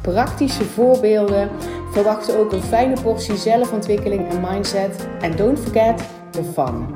praktische 0.00 0.64
voorbeelden. 0.64 1.50
Verwacht 1.92 2.36
ook 2.36 2.52
een 2.52 2.62
fijne 2.62 3.00
portie 3.02 3.36
zelfontwikkeling 3.36 4.28
en 4.28 4.40
mindset. 4.40 5.08
En 5.20 5.36
don't 5.36 5.58
forget 5.58 6.02
the 6.30 6.44
fun. 6.44 6.86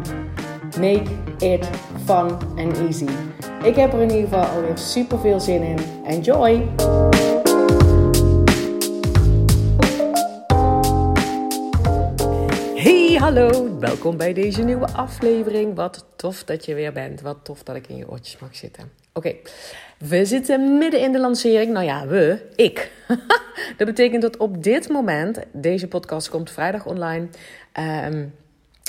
Make 0.81 1.11
it 1.39 1.69
fun 2.05 2.31
and 2.57 2.79
easy. 2.79 3.09
Ik 3.63 3.77
heb 3.77 3.93
er 3.93 4.01
in 4.01 4.11
ieder 4.11 4.29
geval 4.29 4.45
alweer 4.45 4.79
super 4.79 5.19
veel 5.19 5.41
zin 5.41 5.63
in. 5.63 5.79
Enjoy! 6.05 6.69
Hey, 12.75 13.17
hallo! 13.19 13.79
Welkom 13.79 14.17
bij 14.17 14.33
deze 14.33 14.63
nieuwe 14.63 14.93
aflevering. 14.93 15.75
Wat 15.75 16.05
tof 16.17 16.45
dat 16.45 16.65
je 16.65 16.75
weer 16.75 16.93
bent. 16.93 17.21
Wat 17.21 17.37
tof 17.43 17.63
dat 17.63 17.77
ik 17.77 17.89
in 17.89 17.97
je 17.97 18.11
oortjes 18.11 18.39
mag 18.39 18.57
zitten. 18.57 19.04
Oké, 19.17 19.35
we 19.99 20.25
zitten 20.25 20.79
midden 20.79 21.01
in 21.01 21.13
de 21.13 21.21
lancering. 21.21 21.73
Nou 21.73 21.85
ja, 21.85 22.07
we, 22.07 22.51
ik. 22.57 22.91
dat 23.79 23.87
betekent 23.87 24.23
dat 24.23 24.37
op 24.37 24.63
dit 24.63 24.89
moment, 24.89 25.39
deze 25.53 25.89
podcast 25.89 26.29
komt 26.29 26.51
vrijdag 26.51 26.87
online. 26.87 27.29
Um, 28.07 28.35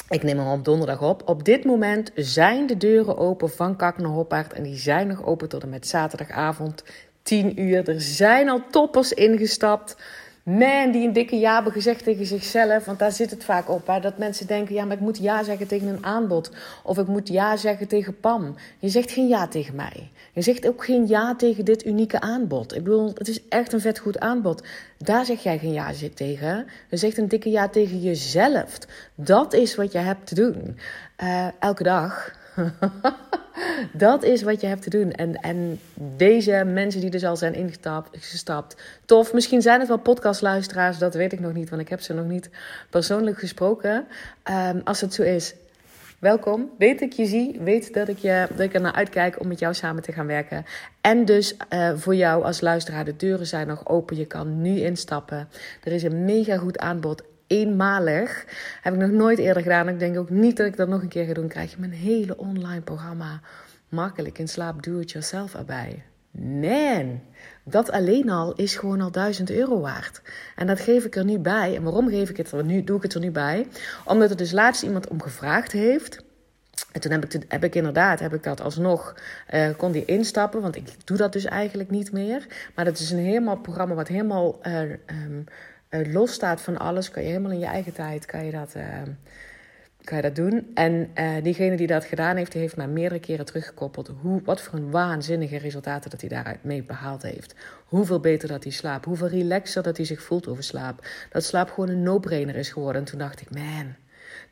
ik 0.10 0.24
neem 0.24 0.38
hem 0.38 0.48
op 0.48 0.66
donderdag 0.66 1.02
op. 1.02 1.30
Op 1.30 1.44
dit 1.44 1.64
moment 1.64 2.12
zijn 2.16 2.68
de 2.68 2.78
deuren 2.78 3.18
open 3.18 3.50
van 3.50 3.76
Kak 3.76 3.98
naar. 3.98 4.54
En 4.54 4.64
die 4.64 4.78
zijn 4.78 5.08
nog 5.08 5.26
open 5.26 5.50
tot 5.50 5.64
en 5.64 5.70
met 5.70 5.88
zaterdagavond 5.88 6.84
10 7.24 7.62
uur. 7.62 7.90
Er 7.90 8.02
zijn 8.02 8.50
al 8.50 8.62
toppers 8.72 9.14
ingestapt. 9.14 9.98
Man, 10.46 10.92
die 10.92 11.08
een 11.08 11.14
dikke 11.14 11.36
ja 11.40 11.54
hebben 11.54 11.72
gezegd 11.74 12.04
tegen 12.04 12.26
zichzelf. 12.26 12.86
Want 12.86 13.00
daar 13.00 13.12
zit 13.12 13.32
het 13.32 13.44
vaak 13.44 13.70
op. 13.70 13.88
Hè? 13.88 14.00
Dat 14.00 14.18
mensen 14.18 14.48
denken, 14.48 14.76
ja, 14.76 14.86
maar 14.86 14.96
ik 14.96 15.02
moet 15.02 15.18
ja 15.18 15.44
zeggen 15.44 15.68
tegen 15.68 15.88
een 15.88 16.06
aanbod. 16.06 16.52
Of 16.84 16.98
ik 16.98 17.08
moet 17.08 17.28
ja 17.28 17.58
zeggen 17.58 17.88
tegen 17.88 18.20
Pam. 18.20 18.56
Je 18.80 18.90
zegt 18.90 19.12
geen 19.12 19.28
ja 19.28 19.48
tegen 19.48 19.76
mij. 19.76 20.12
Je 20.34 20.42
zegt 20.42 20.68
ook 20.68 20.86
geen 20.86 21.08
ja 21.08 21.36
tegen 21.36 21.66
dit 21.66 21.86
unieke 21.86 22.20
aanbod. 22.20 22.76
Ik 22.76 22.84
bedoel, 22.84 23.12
het 23.14 23.28
is 23.28 23.48
echt 23.48 23.74
een 23.74 23.82
vet 23.82 24.00
goed 24.00 24.20
aanbod. 24.20 24.64
Daar 24.98 25.26
zeg 25.26 25.44
jij 25.44 25.58
geen 25.58 25.74
ja 25.74 25.92
tegen. 26.14 26.68
Je 26.90 26.98
zegt 26.98 27.18
een 27.18 27.28
dikke 27.28 27.50
ja 27.50 27.70
tegen 27.70 28.02
jezelf. 28.02 28.78
Dat 29.16 29.54
is 29.54 29.76
wat 29.76 29.92
je 29.92 29.98
hebt 29.98 30.28
te 30.28 30.36
doen. 30.36 30.80
Uh, 31.24 31.48
elke 31.60 31.84
dag. 31.84 32.32
dat 33.94 34.24
is 34.24 34.42
wat 34.44 34.62
je 34.62 34.68
hebt 34.68 34.82
te 34.82 34.90
doen. 34.90 35.12
En, 35.12 35.36
en 35.36 35.80
deze 35.94 36.64
mensen 36.66 37.02
die 37.02 37.10
dus 37.10 37.26
al 37.26 37.38
zijn 37.38 37.54
ingestapt, 37.54 38.76
tof. 39.06 39.34
Misschien 39.34 39.62
zijn 39.62 39.80
het 39.80 39.88
wel 39.88 39.98
podcastluisteraars, 39.98 40.98
dat 40.98 41.14
weet 41.14 41.34
ik 41.34 41.40
nog 41.40 41.54
niet, 41.54 41.70
want 41.70 41.82
ik 41.82 41.90
heb 41.90 42.02
ze 42.02 42.14
nog 42.14 42.26
niet 42.26 42.50
persoonlijk 42.90 43.40
gesproken. 43.40 44.08
Um, 44.52 44.82
als 44.84 45.02
het 45.02 45.14
zo 45.14 45.22
is, 45.24 45.56
welkom. 46.20 46.70
Weet 46.78 47.02
ik 47.02 47.14
je 47.14 47.26
zie, 47.26 47.60
weet 47.60 47.94
dat 47.94 48.08
ik, 48.08 48.18
je, 48.18 48.48
dat 48.50 48.60
ik 48.60 48.74
er 48.74 48.82
naar 48.82 48.94
uitkijk 48.94 49.40
om 49.40 49.48
met 49.48 49.60
jou 49.60 49.74
samen 49.74 50.04
te 50.04 50.12
gaan 50.12 50.28
werken. 50.28 50.66
En 51.02 51.26
dus 51.26 51.56
uh, 51.74 51.92
voor 51.96 52.16
jou 52.16 52.44
als 52.44 52.62
luisteraar, 52.62 53.06
de 53.06 53.16
deuren 53.16 53.48
zijn 53.48 53.68
nog 53.68 53.88
open. 53.88 54.18
Je 54.18 54.26
kan 54.26 54.62
nu 54.62 54.80
instappen. 54.80 55.48
Er 55.84 55.92
is 55.92 56.04
een 56.04 56.26
mega 56.26 56.58
goed 56.58 56.78
aanbod 56.78 57.24
eenmalig. 57.56 58.46
Heb 58.82 58.94
ik 58.94 59.00
nog 59.00 59.10
nooit 59.10 59.40
eerder 59.40 59.64
gedaan. 59.64 59.90
Ik 59.90 60.00
denk 60.00 60.18
ook 60.18 60.30
niet 60.30 60.58
dat 60.58 60.68
ik 60.68 60.78
dat 60.78 60.88
nog 60.88 61.02
een 61.02 61.08
keer 61.08 61.26
ga 61.26 61.34
doen. 61.34 61.48
Krijg 61.48 61.72
je 61.72 61.78
mijn 61.80 61.92
hele 61.92 62.38
online 62.38 62.82
programma 62.82 63.42
makkelijk 63.90 64.40
in 64.40 64.48
slaap 64.48 64.84
do-it-yourself 64.84 65.56
erbij. 65.56 66.04
Man, 66.32 67.22
dat 67.64 67.92
alleen 67.92 68.30
al 68.30 68.54
is 68.54 68.76
gewoon 68.76 69.02
al 69.02 69.12
1000 69.12 69.52
euro 69.52 69.80
waard. 69.80 70.22
En 70.56 70.68
dat 70.68 70.80
geef 70.80 71.06
ik 71.06 71.16
er 71.16 71.26
nu 71.26 71.40
bij. 71.40 71.76
En 71.76 71.84
waarom 71.84 72.10
geef 72.10 72.30
ik 72.30 72.38
het 72.38 72.52
er 72.52 72.64
nu, 72.64 72.84
doe 72.84 72.98
ik 72.98 73.04
het 73.04 73.14
er 73.14 73.20
nu 73.20 73.32
bij? 73.32 73.68
Omdat 74.06 74.30
er 74.30 74.38
dus 74.38 74.52
laatst 74.52 74.84
iemand 74.84 75.08
om 75.08 75.22
gevraagd 75.22 75.72
heeft. 75.72 76.24
En 76.92 77.02
toen 77.02 77.12
heb 77.12 77.26
ik, 77.26 77.44
heb 77.48 77.64
ik 77.64 77.76
inderdaad, 77.76 78.20
heb 78.20 78.34
ik 78.34 78.44
dat 78.44 78.62
alsnog, 78.62 79.16
uh, 79.54 79.68
kon 79.78 79.92
die 79.92 80.06
instappen. 80.06 80.62
Want 80.62 80.76
ik 80.76 80.88
doe 81.04 81.18
dat 81.18 81.34
dus 81.34 81.46
eigenlijk 81.46 81.90
niet 81.90 82.12
meer. 82.12 82.48
Maar 82.76 82.86
dat 82.86 83.00
is 83.00 83.12
een 83.12 83.18
helemaal 83.18 83.58
programma 83.58 83.96
wat 83.96 84.08
helemaal 84.08 84.60
uh, 84.64 84.82
um, 84.82 85.46
uh, 86.00 86.14
los 86.14 86.34
staat 86.34 86.62
van 86.62 86.78
alles. 86.78 87.10
Kan 87.10 87.24
je 87.24 87.30
helemaal 87.30 87.52
in 87.52 87.60
je 87.60 87.66
eigen 87.66 87.94
tijd, 87.94 88.26
kan 88.26 88.46
je 88.46 88.52
dat 88.52 88.76
kan 90.06 90.18
je 90.18 90.24
dat 90.24 90.36
doen. 90.36 90.72
En 90.74 91.12
uh, 91.16 91.44
diegene 91.44 91.76
die 91.76 91.88
dat 91.88 92.06
gedaan 92.06 92.36
heeft, 92.36 92.52
die 92.52 92.62
heeft 92.62 92.76
mij 92.76 92.88
meerdere 92.88 93.20
keren 93.20 93.46
teruggekoppeld. 93.46 94.12
Hoe, 94.22 94.42
wat 94.44 94.62
voor 94.62 94.80
een 94.80 94.92
waanzinnige 94.92 95.58
resultaten 95.58 96.10
dat 96.10 96.20
hij 96.22 96.30
daaruit 96.30 96.64
mee 96.64 96.84
behaald 96.84 97.22
heeft. 97.22 97.56
Hoeveel 97.86 98.20
beter 98.20 98.48
dat 98.48 98.64
hij 98.64 98.72
slaapt. 98.72 99.06
Hoeveel 99.06 99.28
relaxer 99.28 99.84
dat 99.84 99.98
hij 99.98 100.06
zich 100.06 100.22
voelt 100.22 100.48
over 100.48 100.64
slaap. 100.64 101.08
Dat 101.30 101.44
slaap 101.44 101.70
gewoon 101.70 101.90
een 101.90 102.04
no-brainer 102.04 102.56
is 102.56 102.70
geworden. 102.70 103.02
En 103.02 103.08
toen 103.08 103.20
dacht 103.20 103.42
ik, 103.42 103.54
man, 103.54 103.96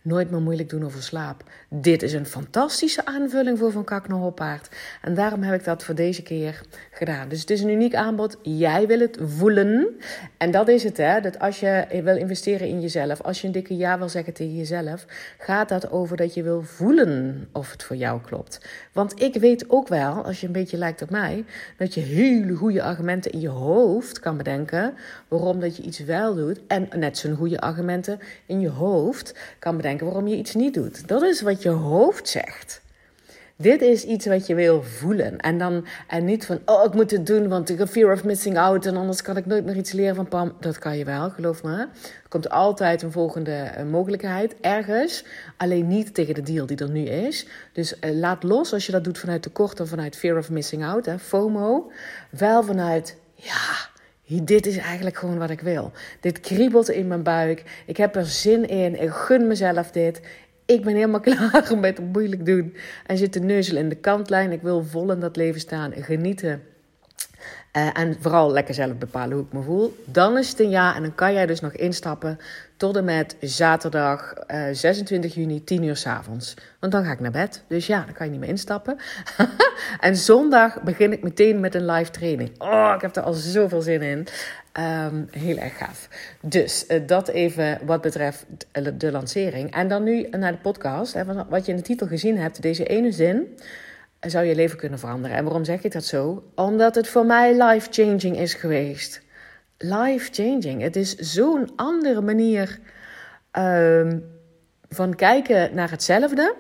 Nooit 0.04 0.32
meer 0.32 0.42
moeilijk 0.42 0.70
doen 0.70 0.86
over 0.86 1.04
slaap. 1.04 1.44
Dit 1.70 2.04
is 2.04 2.14
een 2.14 2.26
fantastische 2.26 3.06
aanvulling 3.06 3.60
voor 3.60 3.72
Van 3.72 3.84
Kak 3.84 4.08
naar 4.08 4.18
Hoppaard. 4.18 4.70
En 5.02 5.14
daarom 5.14 5.44
heb 5.44 5.60
ik 5.60 5.66
dat 5.66 5.84
voor 5.84 5.96
deze 5.96 6.24
keer 6.24 6.62
gedaan. 6.92 7.30
Dus 7.30 7.40
het 7.40 7.50
is 7.50 7.62
een 7.62 7.70
uniek 7.70 7.96
aanbod. 7.96 8.38
Jij 8.42 8.88
wil 8.88 9.00
het 9.00 9.18
voelen. 9.22 10.00
En 10.38 10.52
dat 10.52 10.68
is 10.68 10.84
het, 10.84 10.98
hè. 10.98 11.22
Dat 11.22 11.40
als 11.40 11.60
je 11.60 12.02
wil 12.04 12.18
investeren 12.18 12.68
in 12.68 12.82
jezelf, 12.82 13.22
als 13.22 13.42
je 13.42 13.48
een 13.48 13.54
dikke 13.54 13.78
ja 13.78 13.98
wil 13.98 14.10
zeggen 14.10 14.34
tegen 14.34 14.56
jezelf, 14.56 15.06
gaat 15.38 15.70
dat 15.70 15.92
over 15.92 16.18
dat 16.18 16.34
je 16.34 16.44
wil 16.44 16.62
voelen 16.62 17.48
of 17.52 17.72
het 17.72 17.84
voor 17.84 17.96
jou 17.96 18.22
klopt. 18.22 18.60
Want 18.92 19.22
ik 19.22 19.36
weet 19.36 19.70
ook 19.70 19.88
wel, 19.88 20.26
als 20.26 20.42
je 20.42 20.48
een 20.48 20.54
beetje 20.54 20.78
lijkt 20.78 21.02
op 21.02 21.10
mij, 21.10 21.46
dat 21.78 21.94
je 21.94 22.02
hele 22.02 22.56
goede 22.56 22.84
argumenten 22.84 23.32
in 23.32 23.40
je 23.40 23.50
hoofd 23.50 24.20
kan 24.20 24.38
bedenken 24.38 24.94
waarom 25.28 25.60
dat 25.60 25.78
je 25.78 25.84
iets 25.84 26.00
wel 26.00 26.36
doet. 26.36 26.60
En 26.68 26.88
net 26.96 27.18
zo'n 27.18 27.36
goede 27.36 27.60
argumenten 27.60 28.20
in 28.46 28.60
je 28.60 28.70
hoofd 28.70 29.36
kan 29.60 29.76
bedenken 29.76 29.92
waarom 30.02 30.28
je 30.28 30.36
iets 30.38 30.56
niet 30.56 30.74
doet. 30.74 31.08
Dat 31.08 31.22
is 31.22 31.42
wat 31.42 31.62
je 31.62 31.70
hoofd 31.70 32.30
zegt. 32.30 32.82
Dit 33.56 33.82
is 33.82 34.04
iets 34.04 34.26
wat 34.26 34.48
je 34.48 34.56
wil 34.56 34.84
voelen. 34.84 35.40
En, 35.40 35.58
dan, 35.58 35.86
en 36.08 36.26
niet 36.26 36.46
van, 36.46 36.60
oh, 36.66 36.84
ik 36.84 36.94
moet 36.94 37.12
het 37.12 37.28
doen, 37.28 37.48
want 37.48 37.70
ik 37.70 37.78
heb 37.78 37.88
fear 37.88 38.14
of 38.14 38.24
missing 38.24 38.58
out. 38.58 38.86
En 38.86 38.96
anders 38.96 39.22
kan 39.22 39.38
ik 39.38 39.46
nooit 39.46 39.66
meer 39.66 39.76
iets 39.76 39.92
leren 39.92 40.16
van 40.16 40.28
Pam. 40.28 40.54
Dat 40.60 40.80
kan 40.80 40.98
je 40.98 41.06
wel, 41.06 41.30
geloof 41.30 41.64
me. 41.64 41.78
Er 41.78 41.90
komt 42.30 42.50
altijd 42.50 43.02
een 43.02 43.12
volgende 43.12 43.52
eh, 43.52 43.86
mogelijkheid 43.86 44.56
ergens. 44.62 45.26
Alleen 45.58 45.88
niet 45.88 46.14
tegen 46.14 46.34
de 46.34 46.42
deal 46.42 46.66
die 46.66 46.78
er 46.78 46.90
nu 46.90 47.04
is. 47.04 47.48
Dus 47.74 47.94
uh, 48.02 48.12
laat 48.16 48.44
los 48.44 48.74
als 48.74 48.86
je 48.86 48.92
dat 48.92 49.04
doet 49.04 49.18
vanuit 49.18 49.42
tekort 49.42 49.80
of 49.80 49.90
vanuit 49.90 50.16
fear 50.16 50.38
of 50.38 50.50
missing 50.50 50.86
out. 50.86 51.06
Hè, 51.06 51.20
FOMO. 51.20 51.92
Wel 52.30 52.64
vanuit, 52.64 53.18
ja 53.36 53.92
dit 54.42 54.66
is 54.66 54.78
eigenlijk 54.78 55.18
gewoon 55.18 55.38
wat 55.38 55.50
ik 55.50 55.62
wil. 55.62 55.92
Dit 56.20 56.40
kriebelt 56.40 56.90
in 56.90 57.08
mijn 57.08 57.24
buik. 57.24 57.64
Ik 57.86 57.98
heb 57.98 58.16
er 58.16 58.26
zin 58.26 58.68
in. 58.68 59.02
Ik 59.02 59.10
gun 59.10 59.48
mezelf 59.48 59.92
dit. 59.92 60.22
Ik 60.66 60.84
ben 60.84 60.96
helemaal 60.96 61.20
klaar 61.30 61.78
met 61.80 61.98
het 61.98 62.14
moeilijk 62.14 62.46
doen. 62.46 62.76
En 63.06 63.18
zit 63.18 63.34
de 63.34 63.40
neuzel 63.40 63.78
in 63.78 63.90
de 63.90 63.96
kantlijn. 63.96 64.52
Ik 64.52 64.62
wil 64.62 64.84
vol 64.84 65.12
in 65.12 65.20
dat 65.20 65.36
leven 65.36 65.60
staan. 65.60 65.94
Genieten. 65.94 66.62
Uh, 67.78 68.00
en 68.00 68.16
vooral 68.20 68.52
lekker 68.52 68.74
zelf 68.74 68.98
bepalen 68.98 69.38
hoe 69.38 69.46
ik 69.46 69.54
me 69.54 69.62
voel. 69.62 70.04
Dan 70.06 70.38
is 70.38 70.50
het 70.50 70.60
een 70.60 70.70
ja 70.70 70.96
en 70.96 71.02
dan 71.02 71.16
kan 71.16 71.34
jij 71.34 71.46
dus 71.46 71.60
nog 71.60 71.72
instappen 71.72 72.40
tot 72.84 72.96
en 72.98 73.04
met 73.04 73.36
zaterdag 73.40 74.34
uh, 74.52 74.70
eh, 74.70 74.76
26 74.76 75.36
juni, 75.36 75.64
10 75.64 75.84
uur 75.84 75.96
s 75.96 76.06
avonds. 76.06 76.54
Want 76.80 76.92
dan 76.92 77.06
ga 77.06 77.12
ik 77.12 77.20
naar 77.20 77.32
bed. 77.32 77.64
Dus 77.68 77.88
ja, 77.88 78.04
dan 78.06 78.14
kan 78.14 78.26
je 78.26 78.32
niet 78.32 78.42
meer 78.42 78.50
instappen. 78.50 78.98
en 80.00 80.16
zondag 80.16 80.82
begin 80.82 81.12
ik 81.12 81.24
meteen 81.24 81.60
met 81.60 81.76
een 81.76 81.86
live 81.86 82.12
training. 82.12 82.52
Oh, 82.58 82.92
ik 82.96 83.02
heb 83.02 83.16
er 83.16 83.24
al 83.24 83.34
zoveel 83.34 83.82
zin 83.82 84.02
in. 84.02 84.28
Um, 84.80 85.28
heel 85.32 85.58
erg 85.58 85.78
gaaf. 85.78 86.10
Dus 86.42 86.86
uh, 86.88 87.08
dat 87.08 87.28
even 87.28 87.80
wat 87.86 88.02
betreft 88.02 88.46
de 88.98 89.12
lancering. 89.12 89.74
En 89.74 89.88
dan 89.88 90.04
nu 90.04 90.28
naar 90.30 90.52
de 90.52 90.58
podcast. 90.58 91.14
Hè, 91.14 91.24
wat 91.50 91.66
je 91.66 91.72
in 91.72 91.78
de 91.78 91.84
titel 91.84 92.08
gezien 92.08 92.38
hebt, 92.38 92.62
deze 92.62 92.86
ene 92.86 93.12
zin 93.12 93.58
zou 94.20 94.46
je 94.46 94.56
leven 94.56 94.78
kunnen 94.78 95.00
veranderen. 95.00 95.38
En 95.38 95.44
waarom 95.44 95.64
zeg 95.64 95.84
ik 95.84 95.92
dat 95.92 96.06
zo? 96.06 96.44
Omdat 96.56 96.96
het 96.96 97.08
voor 97.08 97.26
mij 97.26 97.64
life-changing 97.64 98.38
is 98.38 98.54
geweest. 98.54 99.22
Life-changing. 99.84 100.82
Het 100.82 100.96
is 100.96 101.16
zo'n 101.16 101.70
andere 101.76 102.22
manier 102.22 102.80
uh, 103.58 104.14
van 104.90 105.16
kijken 105.16 105.76
naar 105.76 105.90
hetzelfde. 105.90 106.56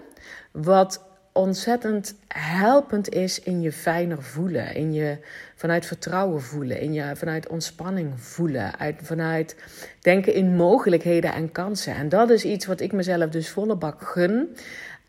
Wat 0.52 1.06
ontzettend 1.34 2.16
helpend 2.28 3.10
is 3.10 3.40
in 3.40 3.62
je 3.62 3.72
fijner 3.72 4.24
voelen. 4.24 4.75
In 4.75 4.94
je 4.94 5.18
vanuit 5.56 5.86
vertrouwen 5.86 6.42
voelen. 6.42 6.80
In 6.80 6.94
je 6.94 7.12
vanuit 7.16 7.48
ontspanning 7.48 8.20
voelen. 8.20 8.80
Uit, 8.80 8.96
vanuit 9.02 9.56
denken 10.02 10.34
in 10.34 10.56
mogelijkheden 10.56 11.34
en 11.34 11.52
kansen. 11.52 11.96
En 11.96 12.10
dat 12.10 12.30
is 12.30 12.46
iets 12.46 12.66
wat 12.66 12.80
ik 12.80 12.92
mezelf 12.92 13.30
dus 13.30 13.50
volle 13.50 13.76
bak 13.76 14.02
gun. 14.02 14.56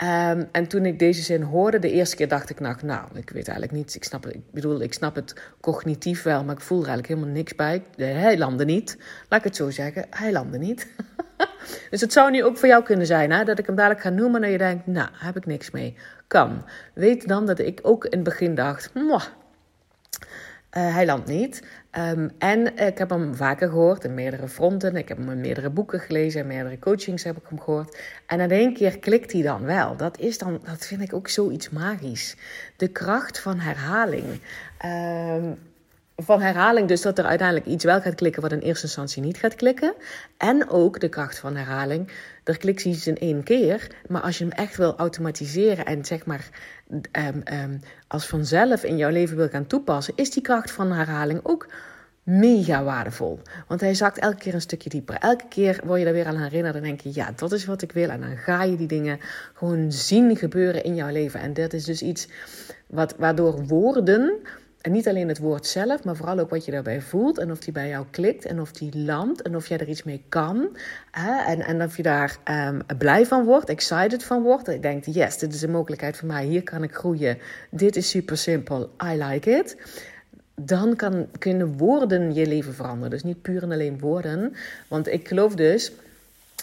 Um, 0.02 0.48
en 0.52 0.66
toen 0.68 0.84
ik 0.86 0.98
deze 0.98 1.22
zin 1.22 1.42
hoorde, 1.42 1.78
de 1.78 1.90
eerste 1.90 2.16
keer 2.16 2.28
dacht 2.28 2.50
ik, 2.50 2.60
nou, 2.60 2.76
nou, 2.82 3.08
ik 3.14 3.30
weet 3.30 3.48
eigenlijk 3.48 3.78
niet. 3.78 3.94
Ik 3.94 4.04
snap, 4.04 4.26
ik 4.26 4.50
bedoel, 4.50 4.80
ik 4.80 4.92
snap 4.92 5.14
het 5.14 5.34
cognitief 5.60 6.22
wel, 6.22 6.44
maar 6.44 6.54
ik 6.54 6.60
voel 6.60 6.80
er 6.80 6.88
eigenlijk 6.88 7.14
helemaal 7.14 7.36
niks 7.36 7.54
bij. 7.54 7.82
Hij 7.96 8.38
landde 8.38 8.64
niet. 8.64 8.98
Laat 9.28 9.38
ik 9.38 9.44
het 9.44 9.56
zo 9.56 9.70
zeggen, 9.70 10.06
hij 10.10 10.32
landde 10.32 10.58
niet. 10.58 10.86
Dus 11.90 12.00
het 12.00 12.12
zou 12.12 12.30
nu 12.30 12.44
ook 12.44 12.58
voor 12.58 12.68
jou 12.68 12.82
kunnen 12.82 13.06
zijn 13.06 13.32
hè, 13.32 13.44
dat 13.44 13.58
ik 13.58 13.66
hem 13.66 13.74
dadelijk 13.74 14.00
ga 14.00 14.08
noemen 14.08 14.42
en 14.42 14.50
je 14.50 14.58
denkt, 14.58 14.86
nou, 14.86 15.08
heb 15.12 15.36
ik 15.36 15.46
niks 15.46 15.70
mee. 15.70 15.96
Kan. 16.26 16.64
Weet 16.94 17.28
dan 17.28 17.46
dat 17.46 17.58
ik 17.58 17.80
ook 17.82 18.04
in 18.04 18.10
het 18.10 18.22
begin 18.22 18.54
dacht, 18.54 18.94
mwah, 18.94 19.24
uh, 20.76 20.94
hij 20.94 21.06
landt 21.06 21.26
niet. 21.26 21.62
Um, 21.98 22.30
en 22.38 22.76
ik 22.76 22.98
heb 22.98 23.10
hem 23.10 23.34
vaker 23.34 23.68
gehoord 23.68 24.04
in 24.04 24.14
meerdere 24.14 24.48
fronten. 24.48 24.96
Ik 24.96 25.08
heb 25.08 25.18
hem 25.18 25.30
in 25.30 25.40
meerdere 25.40 25.70
boeken 25.70 26.00
gelezen, 26.00 26.40
in 26.40 26.46
meerdere 26.46 26.78
coachings 26.78 27.24
heb 27.24 27.36
ik 27.36 27.42
hem 27.48 27.60
gehoord. 27.60 27.98
En 28.26 28.40
in 28.40 28.50
één 28.50 28.74
keer 28.74 28.98
klikt 28.98 29.32
hij 29.32 29.42
dan 29.42 29.64
wel. 29.64 29.96
Dat, 29.96 30.18
is 30.18 30.38
dan, 30.38 30.60
dat 30.64 30.86
vind 30.86 31.00
ik 31.02 31.14
ook 31.14 31.28
zoiets 31.28 31.70
magisch. 31.70 32.36
De 32.76 32.88
kracht 32.88 33.40
van 33.40 33.58
herhaling. 33.58 34.40
Um, 34.84 35.58
van 36.16 36.40
herhaling 36.40 36.88
dus 36.88 37.02
dat 37.02 37.18
er 37.18 37.24
uiteindelijk 37.24 37.68
iets 37.68 37.84
wel 37.84 38.00
gaat 38.00 38.14
klikken 38.14 38.42
wat 38.42 38.52
in 38.52 38.58
eerste 38.58 38.84
instantie 38.84 39.22
niet 39.22 39.36
gaat 39.36 39.54
klikken. 39.54 39.94
En 40.36 40.68
ook 40.68 41.00
de 41.00 41.08
kracht 41.08 41.38
van 41.38 41.56
herhaling. 41.56 42.10
Er 42.44 42.58
klikt 42.58 42.84
iets 42.84 43.06
in 43.06 43.18
één 43.18 43.42
keer, 43.42 43.90
maar 44.08 44.22
als 44.22 44.38
je 44.38 44.44
hem 44.44 44.52
echt 44.52 44.76
wil 44.76 44.96
automatiseren 44.96 45.84
en 45.84 46.04
zeg 46.04 46.26
maar 46.26 46.48
um, 47.12 47.42
um, 47.52 47.80
als 48.08 48.26
vanzelf 48.26 48.84
in 48.84 48.96
jouw 48.96 49.10
leven 49.10 49.36
wil 49.36 49.48
gaan 49.48 49.66
toepassen, 49.66 50.14
is 50.16 50.30
die 50.30 50.42
kracht 50.42 50.70
van 50.70 50.92
herhaling 50.92 51.40
ook 51.42 51.68
mega 52.22 52.84
waardevol. 52.84 53.40
Want 53.68 53.80
hij 53.80 53.94
zakt 53.94 54.18
elke 54.18 54.36
keer 54.36 54.54
een 54.54 54.60
stukje 54.60 54.90
dieper. 54.90 55.16
Elke 55.16 55.44
keer 55.48 55.80
word 55.84 56.00
je 56.00 56.06
er 56.06 56.12
weer 56.12 56.26
aan 56.26 56.38
herinnerd 56.38 56.74
en 56.74 56.82
denk 56.82 57.00
je, 57.00 57.10
ja, 57.12 57.32
dat 57.36 57.52
is 57.52 57.64
wat 57.64 57.82
ik 57.82 57.92
wil. 57.92 58.08
En 58.08 58.20
dan 58.20 58.36
ga 58.36 58.62
je 58.62 58.76
die 58.76 58.86
dingen 58.86 59.20
gewoon 59.54 59.92
zien 59.92 60.36
gebeuren 60.36 60.84
in 60.84 60.94
jouw 60.94 61.10
leven. 61.10 61.40
En 61.40 61.54
dat 61.54 61.72
is 61.72 61.84
dus 61.84 62.02
iets 62.02 62.28
wat, 62.86 63.14
waardoor 63.18 63.66
woorden 63.66 64.40
en 64.84 64.92
niet 64.92 65.08
alleen 65.08 65.28
het 65.28 65.38
woord 65.38 65.66
zelf, 65.66 66.04
maar 66.04 66.16
vooral 66.16 66.38
ook 66.38 66.50
wat 66.50 66.64
je 66.64 66.70
daarbij 66.70 67.00
voelt. 67.00 67.38
En 67.38 67.50
of 67.50 67.58
die 67.58 67.72
bij 67.72 67.88
jou 67.88 68.06
klikt 68.10 68.44
en 68.44 68.60
of 68.60 68.72
die 68.72 68.98
landt 68.98 69.42
en 69.42 69.56
of 69.56 69.66
jij 69.66 69.78
er 69.78 69.88
iets 69.88 70.02
mee 70.02 70.24
kan. 70.28 70.76
Hè? 71.10 71.52
En, 71.52 71.60
en 71.60 71.82
of 71.82 71.96
je 71.96 72.02
daar 72.02 72.36
um, 72.50 72.80
blij 72.98 73.26
van 73.26 73.44
wordt, 73.44 73.68
excited 73.68 74.24
van 74.24 74.42
wordt. 74.42 74.64
Dat 74.64 74.74
je 74.74 74.80
denkt, 74.80 75.14
yes, 75.14 75.38
dit 75.38 75.54
is 75.54 75.62
een 75.62 75.70
mogelijkheid 75.70 76.16
voor 76.16 76.28
mij. 76.28 76.44
Hier 76.44 76.62
kan 76.62 76.82
ik 76.82 76.94
groeien. 76.94 77.38
Dit 77.70 77.96
is 77.96 78.08
super 78.10 78.36
simpel. 78.36 78.90
I 79.04 79.22
like 79.24 79.50
it. 79.50 79.76
Dan 80.54 80.96
kan, 80.96 81.26
kunnen 81.38 81.76
woorden 81.76 82.34
je 82.34 82.46
leven 82.46 82.74
veranderen. 82.74 83.10
Dus 83.10 83.22
niet 83.22 83.42
puur 83.42 83.62
en 83.62 83.72
alleen 83.72 83.98
woorden. 83.98 84.54
Want 84.88 85.08
ik 85.08 85.28
geloof 85.28 85.54
dus 85.54 85.92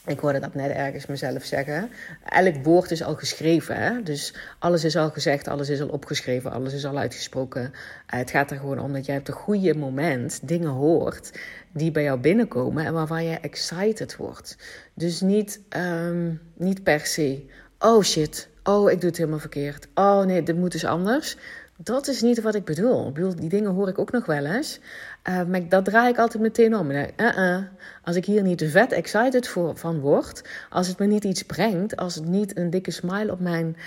ik 0.05 0.19
hoorde 0.19 0.39
dat 0.39 0.53
net 0.53 0.71
ergens 0.71 1.05
mezelf 1.05 1.43
zeggen. 1.43 1.89
Elk 2.25 2.55
woord 2.63 2.91
is 2.91 3.03
al 3.03 3.15
geschreven. 3.15 3.75
Hè? 3.75 4.03
Dus 4.03 4.33
alles 4.59 4.83
is 4.83 4.95
al 4.95 5.09
gezegd, 5.09 5.47
alles 5.47 5.69
is 5.69 5.81
al 5.81 5.87
opgeschreven, 5.87 6.51
alles 6.51 6.73
is 6.73 6.85
al 6.85 6.97
uitgesproken. 6.97 7.61
Uh, 7.61 7.69
het 8.05 8.31
gaat 8.31 8.51
er 8.51 8.57
gewoon 8.57 8.79
om 8.79 8.93
dat 8.93 9.05
jij 9.05 9.17
op 9.17 9.25
het 9.25 9.35
goede 9.35 9.75
moment 9.75 10.47
dingen 10.47 10.69
hoort 10.69 11.31
die 11.71 11.91
bij 11.91 12.03
jou 12.03 12.19
binnenkomen 12.19 12.85
en 12.85 12.93
waarvan 12.93 13.25
je 13.25 13.39
excited 13.39 14.15
wordt. 14.15 14.57
Dus 14.93 15.21
niet, 15.21 15.59
um, 15.77 16.41
niet 16.53 16.83
per 16.83 17.05
se, 17.05 17.45
oh 17.79 18.03
shit, 18.03 18.47
oh 18.63 18.91
ik 18.91 18.99
doe 18.99 19.09
het 19.09 19.17
helemaal 19.17 19.39
verkeerd. 19.39 19.87
Oh 19.93 20.23
nee, 20.23 20.43
dit 20.43 20.55
moet 20.55 20.71
dus 20.71 20.85
anders. 20.85 21.37
Dat 21.83 22.07
is 22.07 22.21
niet 22.21 22.41
wat 22.41 22.55
ik 22.55 22.65
bedoel. 22.65 23.07
Ik 23.07 23.13
bedoel, 23.13 23.35
die 23.35 23.49
dingen 23.49 23.71
hoor 23.71 23.87
ik 23.87 23.99
ook 23.99 24.11
nog 24.11 24.25
wel 24.25 24.45
eens. 24.45 24.79
Uh, 25.29 25.43
maar 25.43 25.67
dat 25.69 25.85
draai 25.85 26.09
ik 26.09 26.17
altijd 26.17 26.43
meteen 26.43 26.75
om. 26.75 26.91
Uh 26.91 27.03
-uh. 27.17 27.57
Als 28.03 28.15
ik 28.15 28.25
hier 28.25 28.41
niet 28.41 28.63
vet 28.67 28.91
excited 28.91 29.47
voor, 29.47 29.77
van 29.77 29.99
word, 29.99 30.43
als 30.69 30.87
het 30.87 30.99
me 30.99 31.05
niet 31.05 31.23
iets 31.23 31.43
brengt, 31.43 31.95
als 31.95 32.15
het 32.15 32.25
niet 32.25 32.57
een 32.57 32.69
dikke 32.69 32.91
smile 32.91 33.31
op 33.31 33.39
mijn, 33.39 33.77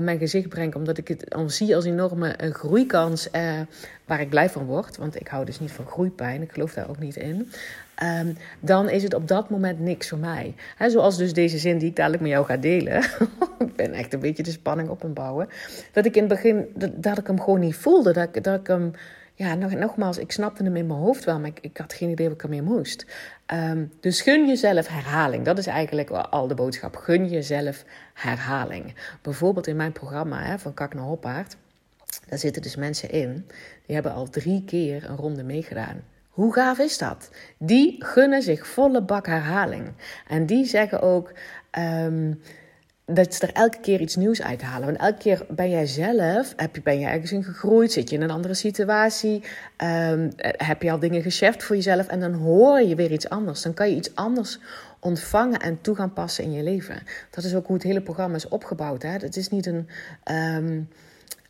mijn 0.00 0.18
gezicht 0.18 0.48
brengt, 0.48 0.76
omdat 0.76 0.98
ik 0.98 1.08
het 1.08 1.34
al 1.34 1.50
zie 1.50 1.76
als 1.76 1.84
enorme 1.84 2.36
groeikans 2.52 3.28
waar 4.04 4.20
ik 4.20 4.28
blij 4.28 4.50
van 4.50 4.64
word, 4.64 4.96
want 4.96 5.20
ik 5.20 5.28
hou 5.28 5.44
dus 5.44 5.60
niet 5.60 5.72
van 5.72 5.86
groeipijn, 5.86 6.42
ik 6.42 6.52
geloof 6.52 6.72
daar 6.72 6.88
ook 6.88 6.98
niet 6.98 7.16
in, 7.16 7.50
um, 8.02 8.36
dan 8.60 8.88
is 8.88 9.02
het 9.02 9.14
op 9.14 9.28
dat 9.28 9.50
moment 9.50 9.80
niks 9.80 10.08
voor 10.08 10.18
mij. 10.18 10.54
Zoals 10.78 11.16
dus 11.16 11.32
deze 11.32 11.58
zin 11.58 11.78
die 11.78 11.88
ik 11.88 11.96
dadelijk 11.96 12.22
met 12.22 12.30
jou 12.30 12.46
ga 12.46 12.56
delen. 12.56 13.02
ik 13.58 13.76
ben 13.76 13.92
echt 13.92 14.12
een 14.12 14.20
beetje 14.20 14.42
de 14.42 14.50
spanning 14.50 14.88
op 14.88 15.02
het 15.02 15.14
bouwen. 15.14 15.48
Dat 15.92 16.04
ik 16.04 16.14
in 16.16 16.22
het 16.22 16.32
begin, 16.32 16.66
dat, 16.96 17.18
ik 17.18 17.26
hem 17.26 17.40
gewoon 17.40 17.60
niet 17.60 17.76
voelde, 17.76 18.12
dat 18.12 18.44
dat 18.44 18.60
ik 18.60 18.66
hem 18.66 18.92
ja, 19.34 19.54
nog, 19.54 19.72
nogmaals, 19.74 20.18
ik 20.18 20.32
snapte 20.32 20.62
hem 20.62 20.76
in 20.76 20.86
mijn 20.86 20.98
hoofd 20.98 21.24
wel, 21.24 21.38
maar 21.38 21.50
ik, 21.50 21.58
ik 21.60 21.76
had 21.76 21.92
geen 21.92 22.10
idee 22.10 22.26
wat 22.26 22.36
ik 22.36 22.42
ermee 22.42 22.62
moest. 22.62 23.06
Um, 23.52 23.92
dus 24.00 24.20
gun 24.20 24.46
jezelf 24.46 24.86
herhaling. 24.86 25.44
Dat 25.44 25.58
is 25.58 25.66
eigenlijk 25.66 26.10
al 26.10 26.46
de 26.46 26.54
boodschap. 26.54 26.96
Gun 26.96 27.28
jezelf 27.28 27.84
herhaling. 28.14 28.94
Bijvoorbeeld 29.22 29.66
in 29.66 29.76
mijn 29.76 29.92
programma 29.92 30.42
hè, 30.42 30.58
van 30.58 30.74
Kak 30.74 30.94
naar 30.94 31.04
Hoppaard. 31.04 31.56
Daar 32.28 32.38
zitten 32.38 32.62
dus 32.62 32.76
mensen 32.76 33.10
in. 33.10 33.46
Die 33.86 33.94
hebben 33.94 34.12
al 34.12 34.30
drie 34.30 34.64
keer 34.64 35.04
een 35.10 35.16
ronde 35.16 35.42
meegedaan. 35.42 36.02
Hoe 36.28 36.52
gaaf 36.52 36.78
is 36.78 36.98
dat? 36.98 37.30
Die 37.58 38.04
gunnen 38.04 38.42
zich 38.42 38.66
volle 38.66 39.02
bak 39.02 39.26
herhaling. 39.26 39.92
En 40.28 40.46
die 40.46 40.64
zeggen 40.64 41.00
ook. 41.00 41.32
Um, 41.78 42.40
dat 43.06 43.34
ze 43.34 43.46
er 43.46 43.52
elke 43.52 43.80
keer 43.80 44.00
iets 44.00 44.16
nieuws 44.16 44.42
uithalen. 44.42 44.86
Want 44.86 44.98
elke 44.98 45.18
keer 45.18 45.46
ben 45.48 45.70
jij 45.70 45.86
zelf, 45.86 46.52
heb 46.56 46.74
je, 46.74 46.82
ben 46.82 46.98
je 46.98 47.06
ergens 47.06 47.32
in 47.32 47.44
gegroeid, 47.44 47.92
zit 47.92 48.10
je 48.10 48.16
in 48.16 48.22
een 48.22 48.30
andere 48.30 48.54
situatie, 48.54 49.42
um, 50.10 50.30
heb 50.40 50.82
je 50.82 50.90
al 50.90 50.98
dingen 50.98 51.22
gecheft 51.22 51.62
voor 51.62 51.76
jezelf 51.76 52.06
en 52.06 52.20
dan 52.20 52.32
hoor 52.32 52.80
je 52.80 52.94
weer 52.94 53.12
iets 53.12 53.28
anders. 53.28 53.62
Dan 53.62 53.74
kan 53.74 53.90
je 53.90 53.96
iets 53.96 54.14
anders 54.14 54.58
ontvangen 55.00 55.60
en 55.60 55.80
toe 55.80 55.96
gaan 55.96 56.12
passen 56.12 56.44
in 56.44 56.52
je 56.52 56.62
leven. 56.62 57.02
Dat 57.30 57.44
is 57.44 57.54
ook 57.54 57.66
hoe 57.66 57.76
het 57.76 57.84
hele 57.84 58.02
programma 58.02 58.36
is 58.36 58.48
opgebouwd. 58.48 59.02
Hè? 59.02 59.10
Het 59.10 59.36
is 59.36 59.48
niet 59.48 59.66
een, 59.66 59.88
um, 60.30 60.88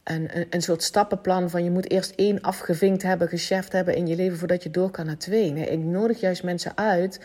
een, 0.05 0.37
een, 0.37 0.47
een, 0.51 0.63
soort 0.63 0.83
stappenplan 0.83 1.51
van 1.51 1.65
je 1.65 1.71
moet 1.71 1.91
eerst 1.91 2.13
één 2.17 2.41
afgevinkt 2.41 3.03
hebben, 3.03 3.29
gecheft 3.29 3.73
hebben 3.73 3.97
in 3.97 4.07
je 4.07 4.17
leven 4.17 4.39
voordat 4.39 4.63
je 4.63 4.71
door 4.71 4.91
kan 4.91 5.07
naar 5.07 5.19
twee. 5.19 5.51
Nee, 5.51 5.67
ik 5.67 5.79
nodig 5.79 6.21
juist 6.21 6.43
mensen 6.43 6.77
uit 6.77 7.21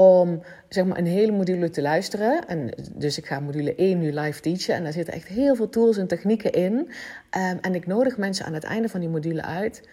om 0.00 0.42
zeg 0.68 0.84
maar, 0.84 0.98
een 0.98 1.06
hele 1.06 1.32
module 1.32 1.70
te 1.70 1.82
luisteren. 1.82 2.46
En 2.46 2.70
dus 2.94 3.18
ik 3.18 3.26
ga 3.26 3.40
module 3.40 3.74
1 3.74 3.98
nu 3.98 4.12
live 4.12 4.40
teachen. 4.40 4.74
En 4.74 4.82
daar 4.82 4.92
zitten 4.92 5.14
echt 5.14 5.28
heel 5.28 5.54
veel 5.54 5.68
tools 5.68 5.96
en 5.96 6.06
technieken 6.06 6.52
in. 6.52 6.72
Um, 6.72 7.58
en 7.60 7.74
ik 7.74 7.86
nodig 7.86 8.16
mensen 8.16 8.46
aan 8.46 8.54
het 8.54 8.64
einde 8.64 8.88
van 8.88 9.00
die 9.00 9.08
module 9.08 9.42
uit 9.42 9.88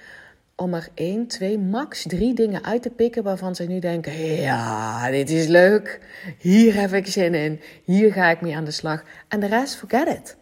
om 0.55 0.73
er 0.73 0.87
één, 0.93 1.27
twee, 1.27 1.59
max 1.59 2.03
drie 2.07 2.33
dingen 2.33 2.63
uit 2.63 2.81
te 2.81 2.89
pikken 2.89 3.23
waarvan 3.23 3.55
ze 3.55 3.63
nu 3.63 3.79
denken: 3.79 4.13
ja, 4.35 5.11
dit 5.11 5.29
is 5.29 5.47
leuk. 5.47 5.99
Hier 6.37 6.79
heb 6.79 6.93
ik 6.93 7.07
zin 7.07 7.33
in. 7.33 7.59
Hier 7.83 8.13
ga 8.13 8.29
ik 8.29 8.41
mee 8.41 8.55
aan 8.55 8.65
de 8.65 8.71
slag. 8.71 9.03
En 9.27 9.39
de 9.39 9.47
rest, 9.47 9.75
forget 9.75 10.07
it. 10.07 10.37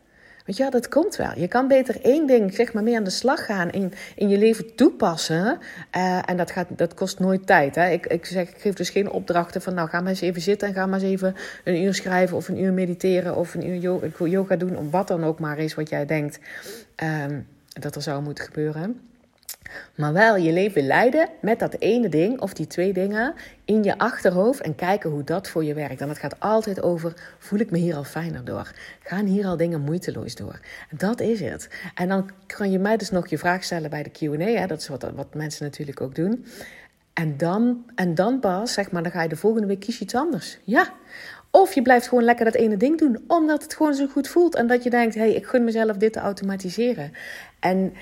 Weet 0.45 0.57
je 0.57 0.69
dat 0.69 0.87
komt 0.87 1.15
wel. 1.15 1.31
Je 1.35 1.47
kan 1.47 1.67
beter 1.67 2.01
één 2.01 2.27
ding 2.27 2.53
zeg 2.53 2.73
maar, 2.73 2.83
mee 2.83 2.95
aan 2.95 3.03
de 3.03 3.09
slag 3.09 3.45
gaan, 3.45 3.71
in, 3.71 3.93
in 4.15 4.29
je 4.29 4.37
leven 4.37 4.75
toepassen. 4.75 5.59
Uh, 5.97 6.29
en 6.29 6.37
dat, 6.37 6.51
gaat, 6.51 6.67
dat 6.69 6.93
kost 6.93 7.19
nooit 7.19 7.47
tijd. 7.47 7.75
Hè? 7.75 7.89
Ik, 7.89 8.05
ik, 8.05 8.25
zeg, 8.25 8.49
ik 8.49 8.57
geef 8.57 8.73
dus 8.73 8.89
geen 8.89 9.09
opdrachten 9.09 9.61
van, 9.61 9.73
nou 9.73 9.89
ga 9.89 9.99
maar 9.99 10.09
eens 10.09 10.21
even 10.21 10.41
zitten 10.41 10.67
en 10.67 10.73
ga 10.73 10.85
maar 10.85 11.01
eens 11.01 11.09
even 11.09 11.35
een 11.63 11.83
uur 11.83 11.93
schrijven 11.93 12.37
of 12.37 12.47
een 12.47 12.59
uur 12.59 12.73
mediteren 12.73 13.35
of 13.35 13.53
een 13.53 13.69
uur 13.69 13.99
yoga, 14.27 14.55
doen. 14.55 14.77
Of 14.77 14.91
wat 14.91 15.07
dan 15.07 15.23
ook 15.23 15.39
maar 15.39 15.57
is 15.57 15.75
wat 15.75 15.89
jij 15.89 16.05
denkt 16.05 16.39
um, 17.03 17.47
dat 17.67 17.95
er 17.95 18.01
zou 18.01 18.21
moeten 18.23 18.43
gebeuren. 18.43 18.99
Maar 19.95 20.13
wel 20.13 20.35
je 20.35 20.51
leven 20.51 20.85
leiden 20.85 21.29
met 21.41 21.59
dat 21.59 21.75
ene 21.79 22.09
ding 22.09 22.41
of 22.41 22.53
die 22.53 22.67
twee 22.67 22.93
dingen 22.93 23.33
in 23.65 23.83
je 23.83 23.97
achterhoofd 23.97 24.61
en 24.61 24.75
kijken 24.75 25.09
hoe 25.09 25.23
dat 25.23 25.47
voor 25.47 25.63
je 25.63 25.73
werkt. 25.73 26.01
En 26.01 26.09
het 26.09 26.17
gaat 26.17 26.39
altijd 26.39 26.81
over: 26.81 27.13
voel 27.39 27.59
ik 27.59 27.71
me 27.71 27.77
hier 27.77 27.95
al 27.95 28.03
fijner 28.03 28.45
door? 28.45 28.71
Gaan 29.03 29.25
hier 29.25 29.45
al 29.45 29.57
dingen 29.57 29.81
moeiteloos 29.81 30.35
door? 30.35 30.59
dat 30.89 31.19
is 31.19 31.39
het. 31.39 31.69
En 31.95 32.07
dan 32.07 32.29
kan 32.45 32.71
je 32.71 32.79
mij 32.79 32.97
dus 32.97 33.11
nog 33.11 33.27
je 33.27 33.37
vraag 33.37 33.63
stellen 33.63 33.89
bij 33.89 34.03
de 34.03 34.11
QA. 34.11 34.67
Dat 34.67 34.79
is 34.79 34.87
wat, 34.87 35.11
wat 35.15 35.33
mensen 35.33 35.65
natuurlijk 35.65 36.01
ook 36.01 36.15
doen. 36.15 36.45
En 37.13 37.37
dan, 37.37 37.85
en 37.95 38.15
dan 38.15 38.39
pas, 38.39 38.73
zeg 38.73 38.91
maar, 38.91 39.03
dan 39.03 39.11
ga 39.11 39.21
je 39.21 39.29
de 39.29 39.35
volgende 39.35 39.67
week 39.67 39.79
kies 39.79 39.99
iets 39.99 40.15
anders. 40.15 40.57
Ja. 40.63 40.93
Of 41.51 41.73
je 41.73 41.81
blijft 41.81 42.07
gewoon 42.07 42.23
lekker 42.23 42.45
dat 42.45 42.53
ene 42.53 42.77
ding 42.77 42.97
doen, 42.97 43.23
omdat 43.27 43.63
het 43.63 43.75
gewoon 43.75 43.93
zo 43.93 44.07
goed 44.07 44.27
voelt. 44.27 44.55
En 44.55 44.67
dat 44.67 44.83
je 44.83 44.89
denkt, 44.89 45.15
hé, 45.15 45.21
hey, 45.21 45.31
ik 45.31 45.45
gun 45.45 45.63
mezelf 45.63 45.97
dit 45.97 46.13
te 46.13 46.19
automatiseren. 46.19 47.11
En 47.59 47.93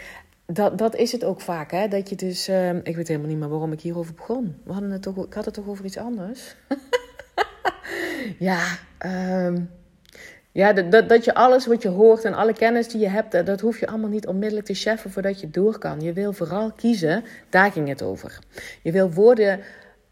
dat, 0.54 0.78
dat 0.78 0.96
is 0.96 1.12
het 1.12 1.24
ook 1.24 1.42
vaak, 1.42 1.72
hè? 1.72 1.88
Dat 1.88 2.10
je 2.10 2.16
dus. 2.16 2.50
Uh, 2.50 2.76
ik 2.76 2.96
weet 2.96 3.08
helemaal 3.08 3.30
niet 3.30 3.40
meer 3.40 3.50
waarom 3.50 3.72
ik 3.72 3.82
hierover 3.82 4.14
begon. 4.14 4.56
We 4.64 4.72
hadden 4.72 4.92
het 4.92 5.02
toch, 5.02 5.26
ik 5.26 5.34
had 5.34 5.46
het 5.46 5.54
toch 5.54 5.68
over 5.68 5.86
iets 5.86 5.98
anders? 5.98 6.56
ja, 8.50 8.64
um, 9.46 9.70
ja 10.52 10.74
dat, 10.74 11.10
dat 11.10 11.26
je 11.26 11.34
alles 11.34 11.66
wat 11.66 11.82
je 11.82 11.90
hoort 11.90 12.24
en 12.24 12.34
alle 12.34 12.54
kennis 12.54 12.88
die 12.88 13.00
je 13.00 13.10
hebt, 13.10 13.46
dat 13.46 13.62
hoef 13.62 13.80
je 13.80 13.88
allemaal 13.88 14.10
niet 14.10 14.28
onmiddellijk 14.28 14.68
te 14.68 14.74
cheffen 14.74 15.12
voordat 15.12 15.42
je 15.42 15.50
door 15.50 15.78
kan. 15.78 16.02
Je 16.02 16.14
wil 16.14 16.34
vooral 16.34 16.72
kiezen, 16.72 17.24
daar 17.50 17.72
ging 17.72 17.88
het 17.88 18.02
over. 18.02 18.40
Je 18.82 18.92
wil 18.92 19.12
woorden. 19.12 19.60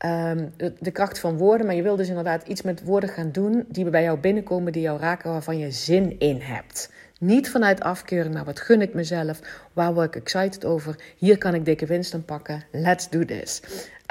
Um, 0.06 0.54
de 0.80 0.92
kracht 0.92 1.20
van 1.20 1.38
woorden, 1.38 1.66
maar 1.66 1.76
je 1.76 1.82
wil 1.82 1.96
dus 1.96 2.08
inderdaad 2.08 2.48
iets 2.48 2.62
met 2.62 2.84
woorden 2.84 3.10
gaan 3.10 3.32
doen 3.32 3.66
die 3.68 3.90
bij 3.90 4.04
jou 4.04 4.20
binnenkomen, 4.20 4.72
die 4.72 4.82
jou 4.82 5.00
raken, 5.00 5.32
waarvan 5.32 5.58
je 5.58 5.72
zin 5.72 6.20
in 6.20 6.40
hebt. 6.42 6.90
Niet 7.22 7.50
vanuit 7.50 7.82
afkeuring, 7.82 8.34
maar 8.34 8.46
wat 8.46 8.60
gun 8.60 8.82
ik 8.82 8.94
mezelf? 8.94 9.40
Waar 9.74 9.94
word 9.94 10.16
ik 10.16 10.22
excited 10.22 10.66
over? 10.66 10.96
Hier 11.18 11.38
kan 11.38 11.54
ik 11.54 11.66
dikke 11.66 11.86
winst 11.86 12.14
aan 12.14 12.26
pakken. 12.26 12.64
Let's 12.72 13.10
do 13.10 13.26
this. 13.26 13.62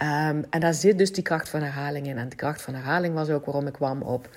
Um, 0.03 0.45
en 0.51 0.61
daar 0.61 0.75
zit 0.75 0.99
dus 0.99 1.13
die 1.13 1.23
kracht 1.23 1.49
van 1.49 1.63
herhaling 1.63 2.07
in. 2.07 2.19
En 2.19 2.29
de 2.29 2.37
kracht 2.37 2.63
van 2.63 2.75
herhaling 2.75 3.15
was 3.15 3.31
ook 3.31 3.45
waarom 3.45 3.67
ik 3.67 3.73
kwam 3.73 4.03
op 4.03 4.29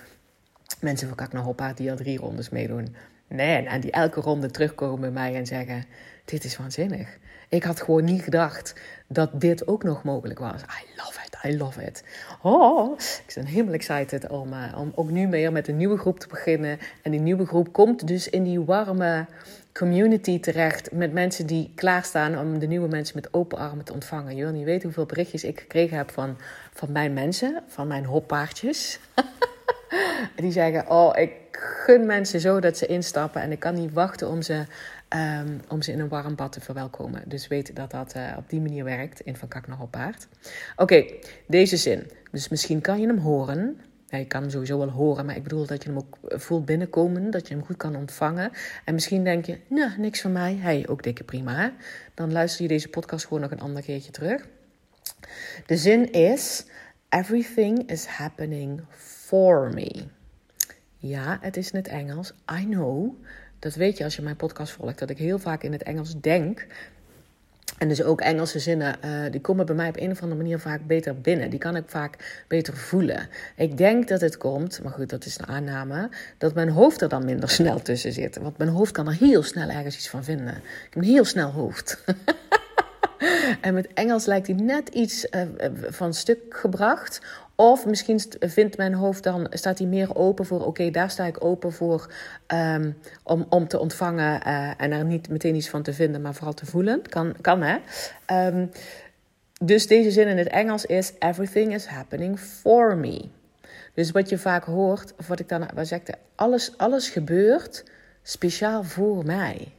mensen 0.80 1.08
van 1.08 1.28
naar 1.32 1.44
Hoppa 1.44 1.74
die 1.74 1.92
al 1.92 1.96
drie 1.96 2.18
rondes 2.18 2.50
meedoen. 2.50 2.96
Nee, 3.34 3.68
en 3.68 3.82
die 3.82 3.92
elke 3.92 4.22
ronde 4.22 4.52
terugkomen 4.52 5.00
bij 5.00 5.12
mij 5.12 5.36
en 5.36 5.46
zeggen: 5.46 5.86
Dit 6.26 6.44
is 6.44 6.58
waanzinnig. 6.58 7.18
Ik 7.50 7.64
had 7.64 7.82
gewoon 7.82 8.04
niet 8.04 8.22
gedacht 8.22 8.76
dat 9.08 9.42
dit 9.42 9.68
ook 9.68 9.84
nog 9.84 10.04
mogelijk 10.04 10.40
was. 10.40 10.62
I 10.62 10.96
love 10.96 11.20
it. 11.26 11.52
I 11.52 11.58
love 11.58 11.84
it. 11.84 12.04
Oh, 12.42 13.00
ik 13.28 13.34
ben 13.36 13.46
helemaal 13.46 13.74
excited 13.74 14.30
om, 14.30 14.54
uh, 14.54 14.78
om 14.78 14.92
ook 14.96 15.10
nu 15.10 15.28
meer 15.28 15.52
met 15.52 15.68
een 15.68 15.78
nieuwe 15.78 15.98
groep 15.98 16.20
te 16.20 16.28
beginnen. 16.28 16.80
En 17.02 17.12
die 17.12 17.20
nieuwe 17.20 17.46
groep 17.46 17.74
komt 17.74 18.08
dus 18.08 18.30
in 18.30 18.44
die 18.44 18.62
warme 18.62 19.26
community 19.74 20.40
terecht 20.40 20.92
met 20.92 21.14
mensen 21.14 21.46
die 21.46 21.72
klaarstaan 21.76 22.40
om 22.40 22.60
de 22.60 22.68
nieuwe 22.68 22.88
mensen 22.88 23.16
met 23.16 23.34
open 23.34 23.58
armen 23.58 23.86
te 23.86 23.94
ontvangen. 23.94 24.36
Je 24.36 24.44
wil 24.44 24.54
niet 24.54 24.66
weten 24.66 24.84
hoeveel 24.84 25.06
berichtjes 25.06 25.44
ik 25.44 25.60
gekregen 25.60 25.98
heb 25.98 26.12
van, 26.12 26.38
van 26.74 26.92
mijn 26.92 27.14
mensen, 27.14 27.64
van 27.68 27.88
mijn 27.88 28.06
hoppaardjes. 28.06 29.00
die 30.36 30.52
zeggen, 30.52 30.90
oh, 30.90 31.18
ik 31.18 31.32
gun 31.58 32.06
mensen 32.06 32.40
zo 32.40 32.60
dat 32.60 32.78
ze 32.78 32.86
instappen 32.86 33.42
en 33.42 33.52
ik 33.52 33.60
kan 33.60 33.74
niet 33.74 33.94
wachten 33.94 34.30
om 34.30 34.42
ze, 34.42 34.66
um, 35.16 35.62
om 35.68 35.82
ze 35.82 35.92
in 35.92 36.00
een 36.00 36.08
warm 36.08 36.36
bad 36.36 36.52
te 36.52 36.62
verwelkomen. 36.62 37.24
Dus 37.26 37.48
weet 37.48 37.76
dat 37.76 37.92
dat 37.92 38.14
uh, 38.16 38.34
op 38.38 38.50
die 38.50 38.62
manier 38.62 38.84
werkt 38.84 39.20
in 39.20 39.36
Van 39.36 39.48
Kak 39.48 39.68
naar 39.68 39.78
Hoppaard. 39.78 40.28
Oké, 40.76 41.06
deze 41.48 41.78
zin. 41.78 42.12
Dus 42.32 42.50
misschien 42.50 42.82
kan 42.82 43.02
je 43.02 43.08
hem 43.08 43.18
horen. 43.18 43.80
Je 44.08 44.26
kan 44.26 44.42
hem 44.42 44.50
sowieso 44.50 44.78
wel 44.78 44.90
horen, 44.90 45.26
maar 45.26 45.36
ik 45.36 45.44
bedoel 45.44 45.66
dat 45.66 45.84
je 45.84 45.90
hem 45.90 45.98
ook 45.98 46.18
voelt 46.42 46.66
binnenkomen, 46.66 47.32
dat 47.32 47.48
je 47.48 47.54
hem 47.54 47.66
goed 47.66 47.78
kan 47.78 47.96
ontvangen. 47.96 48.52
En 48.86 48.94
misschien 48.94 49.24
denk 49.24 49.46
je, 49.46 49.60
nou, 49.68 49.92
niks 49.98 50.22
van 50.22 50.32
mij. 50.32 50.58
Hey, 50.60 50.86
ook 50.88 51.04
dikke 51.04 51.24
prima. 51.24 51.74
Dan 52.14 52.32
luister 52.32 52.62
je 52.62 52.68
deze 52.68 52.90
podcast 52.90 53.26
gewoon 53.26 53.42
nog 53.42 53.52
een 53.52 53.62
ander 53.62 53.84
keertje 53.84 54.12
terug. 54.12 54.48
De 55.66 55.78
zin 55.78 56.12
is: 56.12 56.66
Everything 57.10 57.90
is 57.90 58.06
happening 58.06 58.82
for 58.90 59.74
me. 59.74 60.06
Ja, 61.06 61.38
het 61.42 61.58
is 61.58 61.72
in 61.72 61.78
het 61.78 61.88
Engels. 61.88 62.34
I 62.60 62.66
know. 62.66 63.14
Dat 63.60 63.76
weet 63.76 63.98
je 63.98 64.04
als 64.04 64.16
je 64.16 64.22
mijn 64.22 64.36
podcast 64.36 64.74
volgt, 64.74 65.00
dat 65.00 65.10
ik 65.10 65.18
heel 65.18 65.40
vaak 65.40 65.64
in 65.64 65.72
het 65.72 65.84
Engels 65.84 66.20
denk. 66.22 66.66
En 67.78 67.88
dus 67.88 68.04
ook 68.04 68.22
Engelse 68.22 68.60
zinnen, 68.60 68.96
uh, 69.06 69.32
die 69.32 69.42
komen 69.42 69.66
bij 69.66 69.76
mij 69.76 69.90
op 69.90 69.98
een 69.98 70.12
of 70.12 70.22
andere 70.22 70.42
manier 70.42 70.60
vaak 70.60 70.88
beter 70.88 71.22
binnen. 71.22 71.50
Die 71.50 71.60
kan 71.60 71.76
ik 71.76 71.84
vaak 71.88 72.44
beter 72.48 72.78
voelen. 72.78 73.30
Ik 73.56 73.78
denk 73.78 74.08
dat 74.08 74.22
het 74.22 74.38
komt, 74.38 74.84
maar 74.84 74.92
goed, 74.92 75.10
dat 75.10 75.26
is 75.26 75.40
een 75.40 75.48
aanname, 75.48 76.10
dat 76.38 76.54
mijn 76.54 76.70
hoofd 76.70 77.02
er 77.02 77.10
dan 77.10 77.26
minder 77.26 77.50
snel 77.60 77.82
tussen 77.82 78.14
zit. 78.14 78.38
Want 78.38 78.58
mijn 78.58 78.70
hoofd 78.70 78.92
kan 78.92 79.08
er 79.08 79.16
heel 79.16 79.44
snel 79.44 79.70
ergens 79.70 79.96
iets 79.96 80.10
van 80.10 80.24
vinden. 80.24 80.56
Ik 80.56 80.90
heb 80.90 81.04
een 81.04 81.10
heel 81.10 81.26
snel 81.26 81.50
hoofd. 81.52 82.04
en 83.62 83.74
met 83.74 83.88
Engels 83.94 84.26
lijkt 84.26 84.48
hij 84.48 84.56
net 84.56 84.90
iets 84.90 85.28
uh, 85.32 85.42
van 85.90 86.14
stuk 86.14 86.40
gebracht. 86.50 87.22
Of 87.56 87.86
misschien 87.86 88.20
vindt 88.40 88.78
mijn 88.78 88.94
hoofd 88.94 89.24
dan, 89.24 89.48
staat 89.50 89.78
hij 89.78 89.88
meer 89.88 90.16
open 90.16 90.46
voor, 90.46 90.66
oké, 90.66 90.90
daar 90.90 91.10
sta 91.10 91.26
ik 91.26 91.44
open 91.44 91.72
voor 91.72 92.14
um, 92.48 92.98
om, 93.24 93.46
om 93.50 93.68
te 93.68 93.80
ontvangen 93.80 94.42
uh, 94.48 94.72
en 94.78 94.92
er 94.92 95.06
niet 95.06 95.30
meteen 95.30 95.56
iets 95.56 95.70
van 95.70 95.82
te 95.82 95.94
vinden, 95.94 96.22
maar 96.22 96.34
vooral 96.34 96.54
te 96.54 96.66
voelen. 96.66 97.02
Kan, 97.10 97.36
kan 97.42 97.62
hè? 97.62 97.78
Um, 98.48 98.70
dus 99.62 99.88
deze 99.88 100.12
zin 100.12 100.28
in 100.28 100.38
het 100.38 100.48
Engels 100.48 100.86
is: 100.86 101.14
Everything 101.20 101.74
is 101.74 101.86
happening 101.86 102.40
for 102.40 102.98
me. 102.98 103.30
Dus 103.94 104.12
wat 104.12 104.30
je 104.30 104.38
vaak 104.38 104.64
hoort, 104.64 105.14
of 105.18 105.28
wat 105.28 105.40
ik 105.40 105.50
dan 105.50 105.70
wat 105.74 105.88
zeg, 105.88 106.00
alles, 106.36 106.78
alles 106.78 107.10
gebeurt 107.10 107.84
speciaal 108.24 108.84
voor 108.84 109.26
mij. 109.26 109.74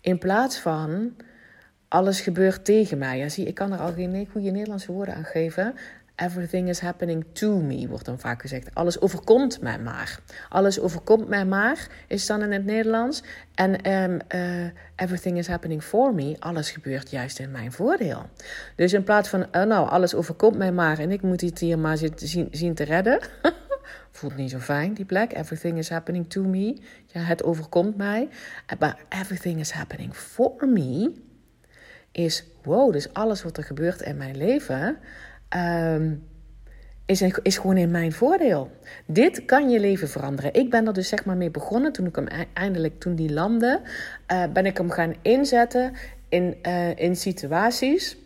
In 0.00 0.18
plaats 0.18 0.58
van 0.58 1.16
alles 1.88 2.20
gebeurt 2.20 2.64
tegen 2.64 2.98
mij. 2.98 3.18
Ja, 3.18 3.28
zie, 3.28 3.46
ik 3.46 3.54
kan 3.54 3.72
er 3.72 3.78
al 3.78 3.92
geen 3.92 4.28
goede 4.32 4.50
Nederlandse 4.50 4.92
woorden 4.92 5.14
aan 5.14 5.24
geven. 5.24 5.74
Everything 6.16 6.68
is 6.68 6.80
happening 6.80 7.24
to 7.32 7.60
me, 7.60 7.88
wordt 7.88 8.04
dan 8.04 8.18
vaak 8.18 8.40
gezegd. 8.40 8.74
Alles 8.74 9.00
overkomt 9.00 9.60
mij 9.60 9.78
maar. 9.78 10.18
Alles 10.48 10.80
overkomt 10.80 11.28
mij 11.28 11.44
maar, 11.44 11.88
is 12.08 12.26
dan 12.26 12.42
in 12.42 12.52
het 12.52 12.64
Nederlands. 12.64 13.22
En 13.54 13.92
um, 13.92 14.18
uh, 14.34 14.66
everything 14.96 15.38
is 15.38 15.46
happening 15.46 15.82
for 15.82 16.14
me. 16.14 16.36
Alles 16.38 16.70
gebeurt 16.70 17.10
juist 17.10 17.38
in 17.38 17.50
mijn 17.50 17.72
voordeel. 17.72 18.28
Dus 18.74 18.92
in 18.92 19.02
plaats 19.02 19.28
van, 19.28 19.40
uh, 19.40 19.62
nou, 19.62 19.88
alles 19.88 20.14
overkomt 20.14 20.56
mij 20.56 20.72
maar 20.72 20.98
en 20.98 21.10
ik 21.10 21.22
moet 21.22 21.40
het 21.40 21.58
hier 21.58 21.78
maar 21.78 21.96
zien, 21.96 22.48
zien 22.50 22.74
te 22.74 22.84
redden. 22.84 23.18
Voelt 24.10 24.36
niet 24.36 24.50
zo 24.50 24.58
fijn, 24.58 24.94
die 24.94 25.04
plek. 25.04 25.32
Everything 25.32 25.78
is 25.78 25.88
happening 25.88 26.30
to 26.30 26.42
me. 26.42 26.76
Ja, 27.06 27.20
het 27.20 27.44
overkomt 27.44 27.96
mij. 27.96 28.28
Maar 28.78 28.98
everything 29.08 29.60
is 29.60 29.70
happening 29.70 30.14
for 30.14 30.68
me 30.68 31.12
is, 32.12 32.44
wow, 32.62 32.92
dus 32.92 33.12
alles 33.12 33.42
wat 33.42 33.56
er 33.56 33.64
gebeurt 33.64 34.00
in 34.00 34.16
mijn 34.16 34.36
leven 34.36 34.98
um, 35.56 36.24
is, 37.06 37.22
is 37.42 37.56
gewoon 37.56 37.76
in 37.76 37.90
mijn 37.90 38.12
voordeel. 38.12 38.70
Dit 39.06 39.44
kan 39.44 39.70
je 39.70 39.80
leven 39.80 40.08
veranderen. 40.08 40.54
Ik 40.54 40.70
ben 40.70 40.86
er 40.86 40.92
dus 40.92 41.08
zeg 41.08 41.24
maar 41.24 41.36
mee 41.36 41.50
begonnen 41.50 41.92
toen 41.92 42.06
ik 42.06 42.16
hem 42.16 42.26
eindelijk, 42.52 43.00
toen 43.00 43.14
die 43.14 43.32
landde, 43.32 43.80
uh, 44.32 44.44
ben 44.52 44.66
ik 44.66 44.76
hem 44.76 44.90
gaan 44.90 45.14
inzetten 45.22 45.92
in, 46.28 46.56
uh, 46.62 46.96
in 46.96 47.16
situaties, 47.16 48.16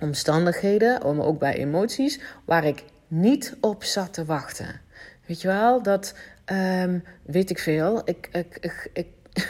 omstandigheden, 0.00 1.02
ook 1.02 1.38
bij 1.38 1.56
emoties, 1.56 2.20
waar 2.44 2.64
ik 2.64 2.84
niet 3.08 3.56
op 3.60 3.84
zat 3.84 4.12
te 4.12 4.24
wachten. 4.24 4.80
Weet 5.26 5.40
je 5.40 5.48
wel, 5.48 5.82
dat 5.82 6.14
um, 6.52 7.04
weet 7.22 7.50
ik 7.50 7.58
veel. 7.58 8.02
Ik, 8.04 8.28
ik, 8.60 8.88
ik, 8.92 9.06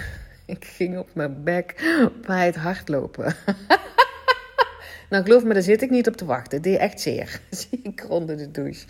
ik 0.57 0.65
ging 0.65 0.99
op 0.99 1.09
mijn 1.15 1.43
bek 1.45 1.97
bij 2.27 2.47
het 2.47 2.57
hardlopen. 2.57 3.35
Nou, 5.13 5.25
geloof 5.25 5.45
me, 5.45 5.53
daar 5.53 5.63
zit 5.63 5.83
ik 5.83 5.91
niet 5.91 6.09
op 6.09 6.17
te 6.17 6.25
wachten. 6.25 6.63
Deed 6.63 6.79
echt 6.79 7.01
zeer. 7.01 7.41
Ik 7.83 8.07
onder 8.09 8.37
de 8.37 8.51
douche. 8.51 8.87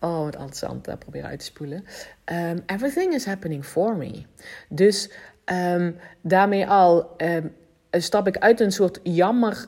Oh, 0.00 0.18
wat 0.18 0.34
interessant. 0.34 0.84
Dat 0.84 0.98
probeer 0.98 1.24
uit 1.24 1.38
te 1.38 1.44
spoelen. 1.44 1.84
Um, 2.24 2.62
everything 2.66 3.14
is 3.14 3.24
happening 3.24 3.64
for 3.64 3.96
me. 3.96 4.22
Dus 4.68 5.10
um, 5.44 5.96
daarmee 6.20 6.66
al 6.66 7.14
um, 7.16 7.54
stap 7.90 8.26
ik 8.26 8.38
uit 8.38 8.60
een 8.60 8.72
soort 8.72 9.00
jammer, 9.02 9.66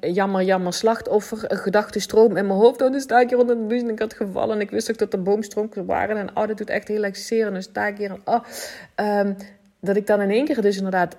jammer, 0.00 0.42
jammer 0.42 0.72
slachtoffer 0.72 1.38
gedachtenstroom 1.56 2.36
in 2.36 2.46
mijn 2.46 2.58
hoofd. 2.58 2.82
Oh, 2.82 2.90
dan 2.90 3.00
sta 3.00 3.20
ik 3.20 3.28
hier 3.28 3.38
onder 3.38 3.56
de 3.56 3.66
douche 3.66 3.84
en 3.84 3.92
ik 3.92 3.98
had 3.98 4.14
gevallen. 4.14 4.54
En 4.54 4.60
ik 4.60 4.70
wist 4.70 4.90
ook 4.90 4.98
dat 4.98 5.12
er 5.12 5.22
boomstronken 5.22 5.86
waren. 5.86 6.16
En 6.16 6.28
oh, 6.36 6.46
dat 6.46 6.56
doet 6.56 6.70
echt 6.70 6.88
heel 6.88 7.04
erg 7.04 7.16
zeer. 7.16 7.46
En 7.46 7.52
dan 7.52 7.62
sta 7.62 7.86
ik 7.86 7.98
hier 7.98 8.20
oh, 8.24 8.40
dat 9.80 9.96
ik 9.96 10.06
dan 10.06 10.20
in 10.20 10.30
één 10.30 10.44
keer 10.44 10.62
dus 10.62 10.76
inderdaad 10.76 11.16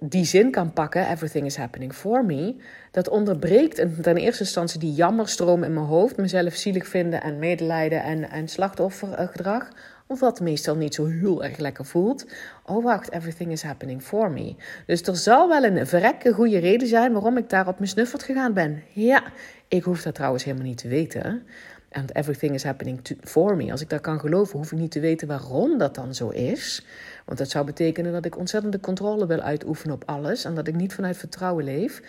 die 0.00 0.24
zin 0.24 0.50
kan 0.50 0.72
pakken, 0.72 1.08
everything 1.08 1.46
is 1.46 1.56
happening 1.56 1.94
for 1.94 2.24
me, 2.24 2.56
dat 2.90 3.08
onderbreekt 3.08 4.02
ten 4.02 4.16
eerste 4.16 4.42
instantie 4.42 4.80
die 4.80 4.92
jammerstroom 4.92 5.62
in 5.62 5.74
mijn 5.74 5.86
hoofd, 5.86 6.16
mezelf 6.16 6.54
zielig 6.54 6.86
vinden 6.86 7.22
en 7.22 7.38
medelijden 7.38 8.02
en, 8.02 8.30
en 8.30 8.48
slachtoffergedrag, 8.48 9.68
of 10.06 10.20
wat 10.20 10.40
meestal 10.40 10.76
niet 10.76 10.94
zo 10.94 11.06
heel 11.06 11.44
erg 11.44 11.58
lekker 11.58 11.84
voelt. 11.84 12.26
Oh 12.66 12.84
wacht, 12.84 13.12
everything 13.12 13.50
is 13.50 13.62
happening 13.62 14.02
for 14.02 14.30
me. 14.30 14.54
Dus 14.86 15.02
er 15.02 15.16
zal 15.16 15.48
wel 15.48 15.64
een 15.64 15.86
verrekke 15.86 16.32
goede 16.32 16.58
reden 16.58 16.88
zijn 16.88 17.12
waarom 17.12 17.36
ik 17.36 17.50
daar 17.50 17.68
op 17.68 17.78
mijn 17.78 18.06
gegaan 18.06 18.52
ben. 18.52 18.82
Ja, 18.92 19.22
ik 19.68 19.82
hoef 19.82 20.02
dat 20.02 20.14
trouwens 20.14 20.44
helemaal 20.44 20.66
niet 20.66 20.78
te 20.78 20.88
weten. 20.88 21.42
En 21.88 22.04
everything 22.12 22.54
is 22.54 22.64
happening 22.64 23.00
for 23.20 23.56
me. 23.56 23.70
Als 23.70 23.80
ik 23.80 23.88
dat 23.88 24.00
kan 24.00 24.20
geloven, 24.20 24.58
hoef 24.58 24.72
ik 24.72 24.78
niet 24.78 24.90
te 24.90 25.00
weten 25.00 25.28
waarom 25.28 25.78
dat 25.78 25.94
dan 25.94 26.14
zo 26.14 26.28
is. 26.28 26.86
Want 27.32 27.44
dat 27.44 27.52
zou 27.52 27.66
betekenen 27.66 28.12
dat 28.12 28.24
ik 28.24 28.38
ontzettende 28.38 28.80
controle 28.80 29.26
wil 29.26 29.40
uitoefenen 29.40 29.94
op 29.94 30.02
alles. 30.06 30.44
En 30.44 30.54
dat 30.54 30.68
ik 30.68 30.74
niet 30.74 30.94
vanuit 30.94 31.16
vertrouwen 31.16 31.64
leef. 31.64 32.02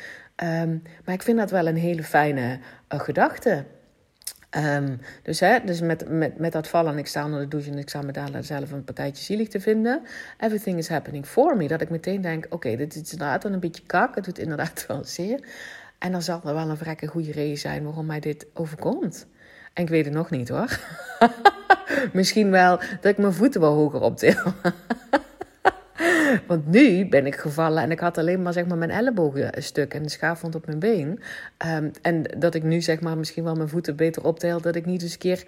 Um, 0.43 0.83
maar 1.05 1.15
ik 1.15 1.21
vind 1.21 1.37
dat 1.37 1.51
wel 1.51 1.67
een 1.67 1.75
hele 1.75 2.03
fijne 2.03 2.59
uh, 2.93 2.99
gedachte. 2.99 3.65
Um, 4.57 4.99
dus 5.21 5.39
hè, 5.39 5.59
dus 5.65 5.81
met, 5.81 6.09
met, 6.09 6.37
met 6.37 6.51
dat 6.51 6.67
vallen, 6.67 6.97
ik 6.97 7.07
sta 7.07 7.25
onder 7.25 7.39
de 7.39 7.47
douche 7.47 7.71
en 7.71 7.77
ik 7.77 7.89
sta 7.89 8.01
me 8.01 8.11
daar 8.11 8.43
zelf 8.43 8.71
een 8.71 8.83
partijtje 8.83 9.23
zielig 9.23 9.47
te 9.47 9.59
vinden. 9.59 10.01
Everything 10.39 10.77
is 10.77 10.87
happening 10.87 11.25
for 11.25 11.57
me. 11.57 11.67
Dat 11.67 11.81
ik 11.81 11.89
meteen 11.89 12.21
denk, 12.21 12.45
oké, 12.49 12.75
dit 12.75 12.95
is 12.95 13.11
inderdaad 13.11 13.43
een 13.43 13.59
beetje 13.59 13.83
kak. 13.85 14.15
Het 14.15 14.25
doet 14.25 14.39
inderdaad 14.39 14.85
wel 14.87 15.03
zeer. 15.03 15.47
En 15.97 16.11
dan 16.11 16.21
zal 16.21 16.41
er 16.45 16.53
wel 16.53 16.69
een 16.69 16.77
vrekke 16.77 17.07
goede 17.07 17.31
reden 17.31 17.57
zijn 17.57 17.83
waarom 17.83 18.05
mij 18.05 18.19
dit 18.19 18.45
overkomt. 18.53 19.27
En 19.73 19.83
ik 19.83 19.89
weet 19.89 20.05
het 20.05 20.13
nog 20.13 20.29
niet 20.29 20.49
hoor. 20.49 20.79
Misschien 22.13 22.51
wel 22.51 22.77
dat 22.77 23.11
ik 23.11 23.17
mijn 23.17 23.33
voeten 23.33 23.61
wel 23.61 23.73
hoger 23.73 24.01
optil. 24.01 24.35
Want 26.47 26.67
nu 26.67 27.09
ben 27.09 27.25
ik 27.25 27.35
gevallen 27.35 27.83
en 27.83 27.91
ik 27.91 27.99
had 27.99 28.17
alleen 28.17 28.41
maar, 28.41 28.53
zeg 28.53 28.65
maar 28.65 28.77
mijn 28.77 28.91
ellebogen 28.91 29.63
stuk 29.63 29.93
en 29.93 30.03
de 30.03 30.09
schaafwond 30.09 30.55
op 30.55 30.65
mijn 30.65 30.79
been. 30.79 31.19
Um, 31.67 31.91
en 32.01 32.23
dat 32.37 32.55
ik 32.55 32.63
nu 32.63 32.81
zeg 32.81 33.01
maar 33.01 33.17
misschien 33.17 33.43
wel 33.43 33.55
mijn 33.55 33.69
voeten 33.69 33.95
beter 33.95 34.23
optel. 34.23 34.61
Dat 34.61 34.75
ik 34.75 34.85
niet 34.85 35.01
eens 35.01 35.13
een 35.13 35.17
keer 35.17 35.43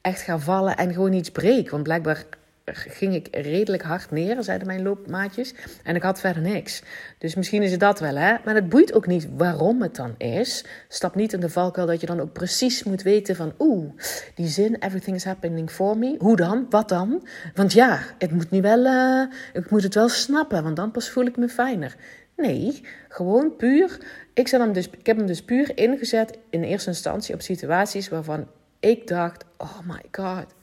echt 0.00 0.20
ga 0.20 0.38
vallen 0.38 0.76
en 0.76 0.92
gewoon 0.92 1.12
iets 1.12 1.30
breek. 1.30 1.70
Want 1.70 1.82
blijkbaar 1.82 2.24
ging 2.64 3.14
ik 3.14 3.28
redelijk 3.30 3.82
hard 3.82 4.10
neer, 4.10 4.42
zeiden 4.42 4.66
mijn 4.66 4.82
loopmaatjes. 4.82 5.54
En 5.82 5.96
ik 5.96 6.02
had 6.02 6.20
verder 6.20 6.42
niks. 6.42 6.82
Dus 7.18 7.34
misschien 7.34 7.62
is 7.62 7.70
het 7.70 7.80
dat 7.80 8.00
wel, 8.00 8.16
hè. 8.16 8.34
Maar 8.44 8.54
het 8.54 8.68
boeit 8.68 8.92
ook 8.92 9.06
niet 9.06 9.28
waarom 9.36 9.82
het 9.82 9.96
dan 9.96 10.14
is. 10.18 10.64
Stap 10.88 11.14
niet 11.14 11.32
in 11.32 11.40
de 11.40 11.48
valkuil 11.48 11.86
dat 11.86 12.00
je 12.00 12.06
dan 12.06 12.20
ook 12.20 12.32
precies 12.32 12.82
moet 12.82 13.02
weten 13.02 13.36
van... 13.36 13.52
Oeh, 13.58 13.92
die 14.34 14.48
zin, 14.48 14.74
everything 14.74 15.16
is 15.16 15.24
happening 15.24 15.70
for 15.70 15.98
me. 15.98 16.16
Hoe 16.18 16.36
dan? 16.36 16.66
Wat 16.70 16.88
dan? 16.88 17.26
Want 17.54 17.72
ja, 17.72 18.00
het 18.18 18.30
moet 18.30 18.50
nu 18.50 18.60
wel... 18.60 18.84
Uh, 18.84 19.32
ik 19.52 19.70
moet 19.70 19.82
het 19.82 19.94
wel 19.94 20.08
snappen, 20.08 20.62
want 20.62 20.76
dan 20.76 20.90
pas 20.90 21.10
voel 21.10 21.24
ik 21.24 21.36
me 21.36 21.48
fijner. 21.48 21.96
Nee, 22.36 22.80
gewoon 23.08 23.56
puur... 23.56 23.98
Ik, 24.34 24.48
zet 24.48 24.60
hem 24.60 24.72
dus, 24.72 24.88
ik 24.90 25.06
heb 25.06 25.16
hem 25.16 25.26
dus 25.26 25.42
puur 25.42 25.76
ingezet 25.78 26.38
in 26.50 26.62
eerste 26.62 26.88
instantie 26.88 27.34
op 27.34 27.40
situaties 27.40 28.08
waarvan 28.08 28.48
ik 28.80 29.06
dacht... 29.06 29.44
Oh 29.56 29.78
my 29.86 30.02
god 30.10 30.54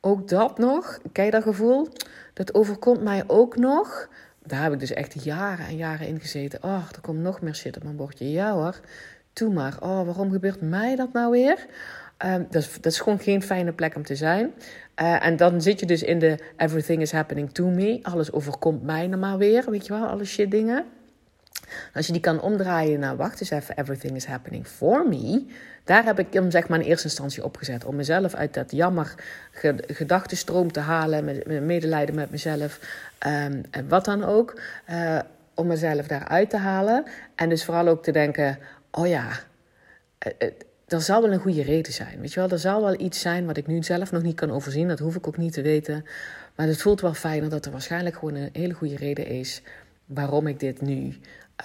ook 0.00 0.28
dat 0.28 0.58
nog, 0.58 0.98
je 1.12 1.30
dat 1.30 1.42
gevoel? 1.42 1.88
Dat 2.32 2.54
overkomt 2.54 3.02
mij 3.02 3.24
ook 3.26 3.56
nog. 3.56 4.08
Daar 4.42 4.62
heb 4.62 4.72
ik 4.72 4.80
dus 4.80 4.92
echt 4.92 5.24
jaren 5.24 5.66
en 5.66 5.76
jaren 5.76 6.06
in 6.06 6.20
gezeten. 6.20 6.62
Oh, 6.62 6.82
er 6.94 7.00
komt 7.00 7.18
nog 7.18 7.40
meer 7.40 7.54
shit 7.54 7.76
op 7.76 7.82
mijn 7.82 7.96
bordje. 7.96 8.30
Ja 8.30 8.52
hoor, 8.52 8.80
Doe 9.32 9.52
maar. 9.52 9.76
Oh, 9.80 10.04
waarom 10.04 10.30
gebeurt 10.30 10.60
mij 10.60 10.96
dat 10.96 11.12
nou 11.12 11.30
weer? 11.30 11.66
Um, 12.26 12.46
dat, 12.50 12.62
is, 12.62 12.74
dat, 12.80 12.92
is, 12.92 13.00
gewoon 13.00 13.18
geen 13.18 13.42
fijne 13.42 13.72
plek 13.72 13.96
om 13.96 14.04
te 14.04 14.16
zijn. 14.16 14.52
Uh, 15.02 15.26
en 15.26 15.36
dan 15.36 15.62
zit 15.62 15.80
je 15.80 15.86
dus 15.86 16.02
in 16.02 16.18
de 16.18 16.38
everything 16.56 17.02
is 17.02 17.12
happening 17.12 17.52
to 17.52 17.66
me. 17.66 17.98
Alles 18.02 18.32
overkomt 18.32 18.82
mij 18.82 19.06
nou 19.06 19.20
maar 19.20 19.38
weer. 19.38 19.70
Weet 19.70 19.86
je 19.86 19.92
wel, 19.92 20.06
alle 20.06 20.24
shit 20.24 20.50
dingen. 20.50 20.84
Als 21.94 22.06
je 22.06 22.12
die 22.12 22.20
kan 22.20 22.40
omdraaien 22.40 23.00
naar, 23.00 23.16
wacht 23.16 23.40
eens 23.40 23.50
even, 23.50 23.76
everything 23.76 24.16
is 24.16 24.24
happening 24.24 24.66
for 24.66 25.08
me. 25.08 25.46
Daar 25.84 26.04
heb 26.04 26.18
ik 26.18 26.32
hem 26.32 26.50
zeg 26.50 26.68
maar 26.68 26.80
in 26.80 26.86
eerste 26.86 27.06
instantie 27.06 27.44
opgezet. 27.44 27.84
Om 27.84 27.96
mezelf 27.96 28.34
uit 28.34 28.54
dat 28.54 28.70
jammer 28.70 29.14
gedachtenstroom 29.86 30.72
te 30.72 30.80
halen. 30.80 31.24
Met, 31.24 31.60
medelijden 31.62 32.14
met 32.14 32.30
mezelf. 32.30 32.80
Um, 33.26 33.62
en 33.70 33.88
wat 33.88 34.04
dan 34.04 34.24
ook. 34.24 34.60
Uh, 34.90 35.18
om 35.54 35.66
mezelf 35.66 36.06
daaruit 36.06 36.50
te 36.50 36.56
halen. 36.56 37.04
En 37.34 37.48
dus 37.48 37.64
vooral 37.64 37.88
ook 37.88 38.02
te 38.02 38.12
denken, 38.12 38.58
oh 38.90 39.06
ja, 39.06 39.28
uh, 40.26 40.48
er 40.86 41.00
zal 41.00 41.22
wel 41.22 41.32
een 41.32 41.40
goede 41.40 41.62
reden 41.62 41.92
zijn. 41.92 42.20
Weet 42.20 42.32
je 42.32 42.40
wel, 42.40 42.50
er 42.50 42.58
zal 42.58 42.82
wel 42.82 43.00
iets 43.00 43.20
zijn 43.20 43.46
wat 43.46 43.56
ik 43.56 43.66
nu 43.66 43.82
zelf 43.82 44.12
nog 44.12 44.22
niet 44.22 44.36
kan 44.36 44.50
overzien. 44.50 44.88
Dat 44.88 44.98
hoef 44.98 45.16
ik 45.16 45.26
ook 45.26 45.36
niet 45.36 45.52
te 45.52 45.62
weten. 45.62 46.04
Maar 46.54 46.66
het 46.66 46.82
voelt 46.82 47.00
wel 47.00 47.14
fijner 47.14 47.50
dat 47.50 47.64
er 47.64 47.72
waarschijnlijk 47.72 48.16
gewoon 48.16 48.34
een 48.34 48.48
hele 48.52 48.74
goede 48.74 48.96
reden 48.96 49.26
is 49.26 49.62
waarom 50.06 50.46
ik 50.46 50.60
dit 50.60 50.80
nu. 50.80 51.16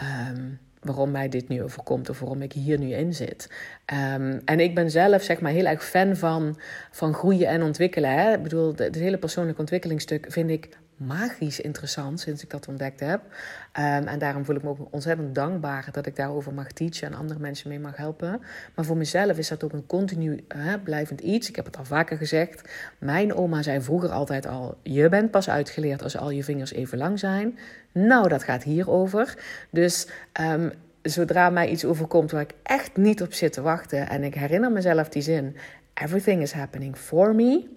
Um, 0.01 0.59
waarom 0.81 1.11
mij 1.11 1.29
dit 1.29 1.47
nu 1.47 1.63
overkomt 1.63 2.09
of 2.09 2.19
waarom 2.19 2.41
ik 2.41 2.53
hier 2.53 2.79
nu 2.79 2.93
in 2.93 3.13
zit. 3.13 3.49
Um, 3.93 4.41
en 4.45 4.59
ik 4.59 4.75
ben 4.75 4.91
zelf 4.91 5.23
zeg 5.23 5.41
maar 5.41 5.51
heel 5.51 5.65
erg 5.65 5.85
fan 5.85 6.15
van, 6.15 6.57
van 6.91 7.13
groeien 7.13 7.47
en 7.47 7.63
ontwikkelen. 7.63 8.11
Hè? 8.11 8.33
Ik 8.33 8.43
bedoel, 8.43 8.73
het 8.75 8.95
hele 8.95 9.17
persoonlijke 9.17 9.59
ontwikkelingsstuk 9.59 10.25
vind 10.29 10.49
ik 10.49 10.69
magisch 10.97 11.59
interessant 11.59 12.19
sinds 12.19 12.43
ik 12.43 12.49
dat 12.49 12.67
ontdekt 12.67 12.99
heb. 12.99 13.21
Um, 13.21 14.07
en 14.07 14.19
daarom 14.19 14.45
voel 14.45 14.55
ik 14.55 14.63
me 14.63 14.69
ook 14.69 14.87
ontzettend 14.91 15.35
dankbaar 15.35 15.87
dat 15.91 16.05
ik 16.05 16.15
daarover 16.15 16.53
mag 16.53 16.71
teachen 16.71 17.07
en 17.07 17.13
andere 17.13 17.39
mensen 17.39 17.69
mee 17.69 17.79
mag 17.79 17.97
helpen. 17.97 18.41
Maar 18.75 18.85
voor 18.85 18.97
mezelf 18.97 19.37
is 19.37 19.47
dat 19.47 19.63
ook 19.63 19.73
een 19.73 19.85
continu 19.85 20.45
blijvend 20.83 21.21
iets. 21.21 21.49
Ik 21.49 21.55
heb 21.55 21.65
het 21.65 21.77
al 21.77 21.85
vaker 21.85 22.17
gezegd. 22.17 22.69
Mijn 22.97 23.33
oma 23.33 23.61
zei 23.61 23.81
vroeger 23.81 24.09
altijd 24.09 24.47
al: 24.47 24.77
Je 24.83 25.09
bent 25.09 25.31
pas 25.31 25.49
uitgeleerd 25.49 26.03
als 26.03 26.17
al 26.17 26.29
je 26.29 26.43
vingers 26.43 26.73
even 26.73 26.97
lang 26.97 27.19
zijn. 27.19 27.57
Nou, 27.91 28.27
dat 28.27 28.43
gaat 28.43 28.63
hierover. 28.63 29.37
Dus 29.69 30.07
um, 30.41 30.71
zodra 31.01 31.49
mij 31.49 31.69
iets 31.69 31.85
overkomt 31.85 32.31
waar 32.31 32.41
ik 32.41 32.53
echt 32.63 32.97
niet 32.97 33.21
op 33.21 33.33
zit 33.33 33.53
te 33.53 33.61
wachten 33.61 34.09
en 34.09 34.23
ik 34.23 34.33
herinner 34.33 34.71
mezelf 34.71 35.09
die 35.09 35.21
zin: 35.21 35.55
Everything 35.93 36.41
is 36.41 36.51
happening 36.51 36.97
for 36.97 37.35
me. 37.35 37.67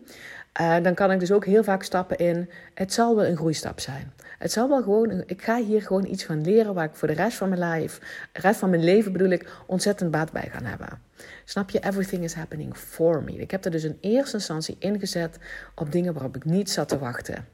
Uh, 0.61 0.77
dan 0.83 0.95
kan 0.95 1.11
ik 1.11 1.21
dus 1.21 1.33
ook 1.33 1.45
heel 1.45 1.65
vaak 1.65 1.83
stappen 1.83 2.19
in. 2.19 2.51
Het 2.75 2.93
zal 2.93 3.17
wel 3.17 3.27
een 3.27 3.37
groeistap 3.37 3.81
zijn. 3.81 4.13
Het 4.39 4.53
zal 4.53 4.69
wel 4.69 4.83
gewoon. 4.83 5.23
Ik 5.27 5.43
ga 5.43 5.63
hier 5.63 5.83
gewoon 5.83 6.07
iets 6.07 6.25
van 6.25 6.43
leren 6.43 6.75
waar 6.75 6.85
ik 6.85 6.95
voor 6.95 7.09
de 7.09 7.15
rest 7.15 7.37
van 7.37 7.49
mijn 7.49 7.89
de 8.33 8.41
rest 8.41 8.59
van 8.59 8.71
mijn 8.71 8.85
leven 8.85 9.13
bedoel 9.13 9.31
ik, 9.31 9.51
ontzettend 9.67 10.11
baat 10.11 10.33
bij 10.33 10.49
gaan 10.53 10.65
hebben. 10.65 11.01
Snap 11.45 11.71
je? 11.71 11.81
Everything 11.81 12.25
is 12.25 12.35
happening 12.35 12.77
for 12.77 13.23
me. 13.23 13.33
Ik 13.33 13.51
heb 13.51 13.65
er 13.65 13.71
dus 13.71 13.85
in 13.85 13.99
eerste 14.01 14.37
instantie 14.37 14.77
ingezet 14.79 15.39
op 15.75 15.93
dingen 15.93 16.13
waarop 16.13 16.37
ik 16.37 16.45
niet 16.45 16.71
zat 16.71 16.89
te 16.89 16.99
wachten. 16.99 17.47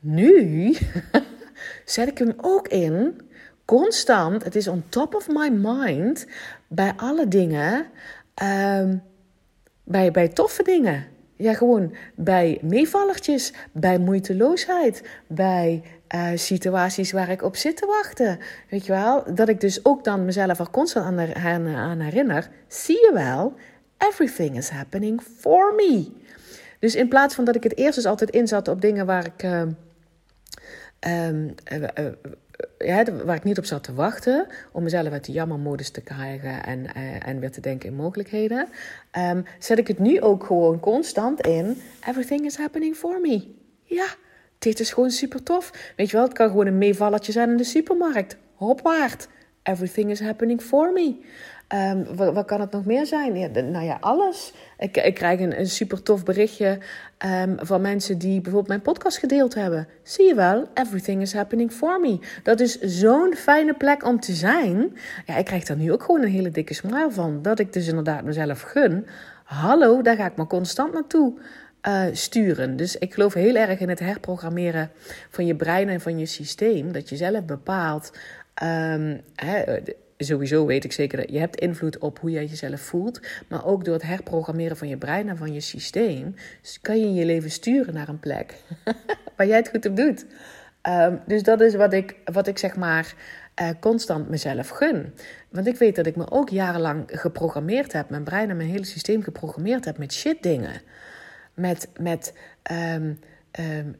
Nu 0.00 0.76
zet 1.84 2.08
ik 2.08 2.18
hem 2.18 2.32
ook 2.36 2.68
in 2.68 3.20
constant, 3.64 4.44
het 4.44 4.56
is 4.56 4.68
on 4.68 4.84
top 4.88 5.14
of 5.14 5.28
my 5.28 5.48
mind, 5.48 6.26
bij 6.68 6.92
alle 6.96 7.28
dingen, 7.28 7.86
um, 8.42 9.02
bij, 9.84 10.10
bij 10.10 10.28
toffe 10.28 10.62
dingen. 10.62 11.06
Ja, 11.36 11.54
gewoon 11.54 11.94
bij 12.14 12.58
meevallertjes, 12.62 13.52
bij 13.72 13.98
moeiteloosheid, 13.98 15.02
bij 15.26 15.82
uh, 16.14 16.28
situaties 16.34 17.12
waar 17.12 17.28
ik 17.28 17.42
op 17.42 17.56
zit 17.56 17.76
te 17.76 17.86
wachten. 17.86 18.38
Weet 18.70 18.86
je 18.86 18.92
wel? 18.92 19.34
Dat 19.34 19.48
ik 19.48 19.60
dus 19.60 19.84
ook 19.84 20.04
dan 20.04 20.24
mezelf 20.24 20.58
er 20.58 20.70
constant 20.70 21.34
aan, 21.34 21.66
aan, 21.66 22.00
herinner. 22.00 22.48
Zie 22.68 22.96
je 22.96 23.10
wel, 23.14 23.54
everything 23.98 24.56
is 24.56 24.68
happening 24.68 25.20
for 25.38 25.74
me. 25.74 26.12
Dus 26.78 26.94
in 26.94 27.08
plaats 27.08 27.34
van 27.34 27.44
dat 27.44 27.56
ik 27.56 27.62
het 27.62 27.76
eerst 27.76 27.94
dus 27.94 28.06
altijd 28.06 28.30
inzat 28.30 28.68
op 28.68 28.80
dingen 28.80 29.06
waar 29.06 29.26
ik. 29.26 29.42
Uh, 29.42 29.60
um, 31.28 31.54
uh, 31.72 32.06
ja, 32.78 33.04
waar 33.24 33.36
ik 33.36 33.44
niet 33.44 33.58
op 33.58 33.64
zat 33.64 33.84
te 33.84 33.94
wachten 33.94 34.46
om 34.72 34.82
mezelf 34.82 35.12
uit 35.12 35.24
de 35.24 35.32
jammermodus 35.32 35.90
te 35.90 36.00
krijgen 36.00 36.64
en, 36.64 36.78
uh, 36.96 37.28
en 37.28 37.40
weer 37.40 37.50
te 37.50 37.60
denken 37.60 37.88
in 37.88 37.94
mogelijkheden, 37.94 38.68
um, 39.18 39.44
zet 39.58 39.78
ik 39.78 39.88
het 39.88 39.98
nu 39.98 40.20
ook 40.20 40.44
gewoon 40.44 40.80
constant 40.80 41.40
in. 41.40 41.82
Everything 42.08 42.44
is 42.44 42.56
happening 42.56 42.96
for 42.96 43.20
me. 43.20 43.54
Ja, 43.82 44.06
dit 44.58 44.80
is 44.80 44.92
gewoon 44.92 45.10
super 45.10 45.42
tof. 45.42 45.92
Weet 45.96 46.10
je 46.10 46.16
wel, 46.16 46.24
het 46.24 46.34
kan 46.34 46.48
gewoon 46.48 46.66
een 46.66 46.78
meevalletje 46.78 47.32
zijn 47.32 47.50
in 47.50 47.56
de 47.56 47.64
supermarkt. 47.64 48.36
Hopwaard. 48.54 49.28
Everything 49.62 50.10
is 50.10 50.20
happening 50.20 50.62
for 50.62 50.92
me. 50.92 51.24
Um, 51.74 52.06
wat, 52.14 52.34
wat, 52.34 52.44
kan 52.44 52.60
het 52.60 52.70
nog 52.70 52.84
meer 52.84 53.06
zijn? 53.06 53.36
Ja, 53.36 53.48
nou 53.48 53.84
ja, 53.84 53.96
alles. 54.00 54.52
Ik, 54.78 54.96
ik 54.96 55.14
krijg 55.14 55.40
een, 55.40 55.58
een 55.58 55.68
super 55.68 56.02
tof 56.02 56.24
berichtje 56.24 56.78
um, 57.24 57.56
van 57.58 57.80
mensen 57.80 58.18
die 58.18 58.34
bijvoorbeeld 58.40 58.68
mijn 58.68 58.82
podcast 58.82 59.18
gedeeld 59.18 59.54
hebben. 59.54 59.88
Zie 60.02 60.26
je 60.26 60.34
wel, 60.34 60.68
everything 60.74 61.22
is 61.22 61.32
happening 61.32 61.72
for 61.72 62.00
me. 62.00 62.18
Dat 62.42 62.60
is 62.60 62.80
zo'n 62.80 63.34
fijne 63.34 63.74
plek 63.74 64.04
om 64.04 64.20
te 64.20 64.32
zijn. 64.32 64.96
Ja, 65.24 65.36
ik 65.36 65.44
krijg 65.44 65.64
daar 65.64 65.76
nu 65.76 65.92
ook 65.92 66.02
gewoon 66.02 66.22
een 66.22 66.28
hele 66.28 66.50
dikke 66.50 66.74
smile 66.74 67.10
van. 67.10 67.42
Dat 67.42 67.58
ik 67.58 67.72
dus 67.72 67.88
inderdaad 67.88 68.24
mezelf 68.24 68.60
gun. 68.60 69.06
Hallo, 69.44 70.02
daar 70.02 70.16
ga 70.16 70.26
ik 70.26 70.36
maar 70.36 70.46
constant 70.46 70.92
naartoe. 70.92 71.38
Uh, 71.88 72.04
sturen. 72.12 72.76
Dus 72.76 72.96
ik 72.96 73.14
geloof 73.14 73.34
heel 73.34 73.54
erg 73.54 73.80
in 73.80 73.88
het 73.88 73.98
herprogrammeren 73.98 74.90
van 75.30 75.46
je 75.46 75.56
brein 75.56 75.88
en 75.88 76.00
van 76.00 76.18
je 76.18 76.26
systeem. 76.26 76.92
Dat 76.92 77.08
je 77.08 77.16
zelf 77.16 77.44
bepaalt. 77.44 78.12
Hè, 79.34 79.80
sowieso 80.18 80.66
weet 80.66 80.84
ik 80.84 80.92
zeker 80.92 81.18
dat 81.18 81.30
je 81.30 81.38
hebt 81.38 81.60
invloed 81.60 81.98
op 81.98 82.18
hoe 82.18 82.30
jij 82.30 82.44
jezelf 82.44 82.80
voelt. 82.80 83.20
Maar 83.48 83.66
ook 83.66 83.84
door 83.84 83.94
het 83.94 84.02
herprogrammeren 84.02 84.76
van 84.76 84.88
je 84.88 84.96
brein 84.96 85.28
en 85.28 85.36
van 85.36 85.52
je 85.52 85.60
systeem. 85.60 86.34
kan 86.82 87.00
je 87.00 87.14
je 87.14 87.24
leven 87.24 87.50
sturen 87.50 87.94
naar 87.94 88.08
een 88.08 88.20
plek 88.20 88.54
waar 89.36 89.46
jij 89.46 89.56
het 89.56 89.68
goed 89.68 89.86
op 89.86 89.96
doet. 89.96 90.26
Um, 90.88 91.20
dus 91.26 91.42
dat 91.42 91.60
is 91.60 91.74
wat 91.74 91.92
ik, 91.92 92.16
wat 92.24 92.46
ik 92.46 92.58
zeg 92.58 92.76
maar 92.76 93.14
uh, 93.62 93.68
constant 93.80 94.28
mezelf 94.28 94.68
gun. 94.68 95.14
Want 95.48 95.66
ik 95.66 95.76
weet 95.76 95.96
dat 95.96 96.06
ik 96.06 96.16
me 96.16 96.30
ook 96.30 96.48
jarenlang 96.48 97.04
geprogrammeerd 97.06 97.92
heb. 97.92 98.10
Mijn 98.10 98.24
brein 98.24 98.50
en 98.50 98.56
mijn 98.56 98.68
hele 98.68 98.84
systeem 98.84 99.22
geprogrammeerd 99.22 99.84
heb 99.84 99.98
met 99.98 100.12
shit 100.12 100.42
dingen. 100.42 100.80
Met, 101.54 101.88
met 102.00 102.32
um, 102.94 103.18
um, 103.58 103.94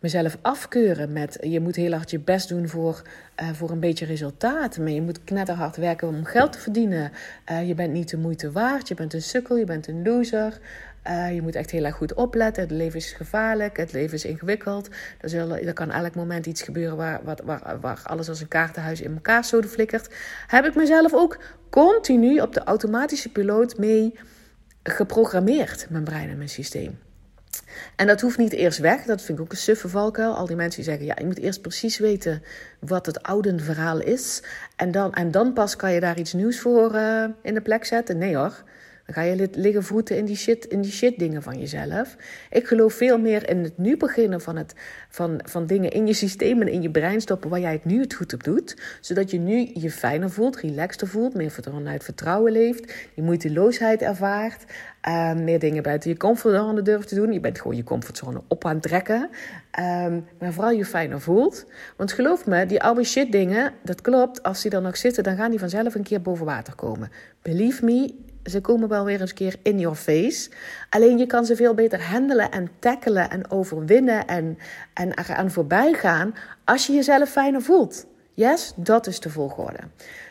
mezelf 0.00 0.38
afkeuren 0.42 1.12
met 1.12 1.36
je 1.40 1.60
moet 1.60 1.76
heel 1.76 1.92
hard 1.92 2.10
je 2.10 2.18
best 2.18 2.48
doen 2.48 2.68
voor, 2.68 3.02
uh, 3.42 3.48
voor 3.52 3.70
een 3.70 3.80
beetje 3.80 4.06
resultaat. 4.06 4.78
Maar 4.78 4.90
je 4.90 5.02
moet 5.02 5.24
knetterhard 5.24 5.76
werken 5.76 6.08
om 6.08 6.24
geld 6.24 6.52
te 6.52 6.58
verdienen. 6.58 7.12
Uh, 7.50 7.68
je 7.68 7.74
bent 7.74 7.92
niet 7.92 8.10
de 8.10 8.16
moeite 8.16 8.52
waard, 8.52 8.88
je 8.88 8.94
bent 8.94 9.14
een 9.14 9.22
sukkel, 9.22 9.56
je 9.56 9.64
bent 9.64 9.88
een 9.88 10.02
loser. 10.02 10.60
Je 11.32 11.42
moet 11.42 11.54
echt 11.54 11.70
heel 11.70 11.84
erg 11.84 11.94
goed 11.94 12.14
opletten. 12.14 12.62
Het 12.62 12.72
leven 12.72 12.98
is 12.98 13.12
gevaarlijk, 13.12 13.76
het 13.76 13.92
leven 13.92 14.14
is 14.14 14.24
ingewikkeld. 14.24 14.88
Er, 15.20 15.66
er 15.66 15.72
kan 15.72 15.90
elk 15.90 16.14
moment 16.14 16.46
iets 16.46 16.62
gebeuren 16.62 16.96
waar, 16.96 17.20
waar, 17.24 17.80
waar, 17.80 18.00
alles 18.04 18.28
als 18.28 18.40
een 18.40 18.48
kaartenhuis 18.48 19.00
in 19.00 19.14
elkaar 19.14 19.44
zo 19.44 19.62
flikkert. 19.62 20.14
Heb 20.46 20.64
ik 20.64 20.74
mezelf 20.74 21.14
ook 21.14 21.38
continu 21.70 22.40
op 22.40 22.54
de 22.54 22.64
automatische 22.64 23.28
piloot 23.28 23.78
mee 23.78 24.18
geprogrammeerd, 24.82 25.86
mijn 25.90 26.04
brein 26.04 26.30
en 26.30 26.36
mijn 26.36 26.48
systeem. 26.48 26.98
En 27.96 28.06
dat 28.06 28.20
hoeft 28.20 28.38
niet 28.38 28.52
eerst 28.52 28.78
weg. 28.78 29.02
Dat 29.04 29.22
vind 29.22 29.38
ik 29.38 29.44
ook 29.44 29.50
een 29.50 29.56
suffe 29.58 29.88
valkuil. 29.88 30.36
Al 30.36 30.46
die 30.46 30.56
mensen 30.56 30.82
die 30.82 30.90
zeggen, 30.90 31.06
ja, 31.06 31.14
je 31.18 31.26
moet 31.26 31.38
eerst 31.38 31.60
precies 31.60 31.98
weten 31.98 32.42
wat 32.78 33.06
het 33.06 33.22
oude 33.22 33.58
verhaal 33.58 34.00
is. 34.00 34.42
En 34.76 34.90
dan, 34.90 35.12
en 35.12 35.30
dan 35.30 35.52
pas 35.52 35.76
kan 35.76 35.92
je 35.92 36.00
daar 36.00 36.18
iets 36.18 36.32
nieuws 36.32 36.60
voor 36.60 36.94
uh, 36.94 37.24
in 37.42 37.54
de 37.54 37.60
plek 37.60 37.84
zetten. 37.84 38.18
Nee 38.18 38.36
hoor. 38.36 38.62
Dan 39.12 39.22
ga 39.22 39.30
je 39.30 39.48
liggen 39.52 39.82
voeten 39.82 40.16
in 40.16 40.24
die 40.24 40.36
shit, 40.36 40.64
in 40.64 40.80
die 40.80 40.92
shit 40.92 41.18
dingen 41.18 41.42
van 41.42 41.58
jezelf. 41.58 42.16
Ik 42.50 42.66
geloof 42.66 42.94
veel 42.94 43.18
meer 43.18 43.48
in 43.48 43.58
het 43.62 43.78
nu 43.78 43.96
beginnen 43.96 44.40
van, 44.40 44.56
het, 44.56 44.74
van, 45.08 45.40
van 45.44 45.66
dingen 45.66 45.90
in 45.90 46.06
je 46.06 46.12
systeem 46.12 46.60
en 46.60 46.68
in 46.68 46.82
je 46.82 46.90
brein 46.90 47.20
stoppen 47.20 47.50
waar 47.50 47.60
jij 47.60 47.72
het 47.72 47.84
nu 47.84 48.00
het 48.00 48.14
goed 48.14 48.32
op 48.32 48.44
doet. 48.44 48.76
Zodat 49.00 49.30
je 49.30 49.38
nu 49.38 49.70
je 49.74 49.90
fijner 49.90 50.30
voelt, 50.30 50.56
relaxter 50.56 51.08
voelt, 51.08 51.34
meer 51.34 51.50
vanuit 51.50 52.04
vertrouwen 52.04 52.52
leeft, 52.52 52.94
je 53.14 53.22
moeiteloosheid 53.22 54.02
ervaart. 54.02 54.64
Um, 55.08 55.44
meer 55.44 55.58
dingen 55.58 55.82
buiten 55.82 56.10
je 56.10 56.16
comfortzone 56.16 56.82
durft 56.82 57.08
te 57.08 57.14
doen. 57.14 57.32
Je 57.32 57.40
bent 57.40 57.60
gewoon 57.60 57.76
je 57.76 57.84
comfortzone 57.84 58.42
op 58.48 58.64
aan 58.64 58.74
het 58.74 58.82
trekken. 58.82 59.30
Um, 59.80 60.26
maar 60.38 60.52
vooral 60.52 60.72
je 60.72 60.84
fijner 60.84 61.20
voelt. 61.20 61.66
Want 61.96 62.12
geloof 62.12 62.46
me, 62.46 62.66
die 62.66 62.82
oude 62.82 63.04
shit 63.04 63.32
dingen, 63.32 63.72
dat 63.84 64.00
klopt. 64.00 64.42
Als 64.42 64.62
die 64.62 64.70
er 64.70 64.82
nog 64.82 64.96
zitten, 64.96 65.22
dan 65.22 65.36
gaan 65.36 65.50
die 65.50 65.58
vanzelf 65.58 65.94
een 65.94 66.02
keer 66.02 66.22
boven 66.22 66.46
water 66.46 66.74
komen. 66.74 67.10
Believe 67.42 67.84
me, 67.84 68.14
ze 68.44 68.60
komen 68.60 68.88
wel 68.88 69.04
weer 69.04 69.20
eens 69.20 69.30
een 69.30 69.36
keer 69.36 69.56
in 69.62 69.78
your 69.78 69.96
face. 69.96 70.50
Alleen 70.90 71.18
je 71.18 71.26
kan 71.26 71.44
ze 71.44 71.56
veel 71.56 71.74
beter 71.74 72.02
handelen 72.02 72.50
en 72.50 72.70
tackelen 72.78 73.30
en 73.30 73.50
overwinnen 73.50 74.26
en, 74.26 74.58
en 74.94 75.18
eraan 75.18 75.50
voorbij 75.50 75.92
gaan 75.92 76.34
als 76.64 76.86
je 76.86 76.92
jezelf 76.92 77.30
fijner 77.30 77.62
voelt. 77.62 78.06
Yes, 78.34 78.72
dat 78.76 79.06
is 79.06 79.20
de 79.20 79.30
volgorde. 79.30 79.78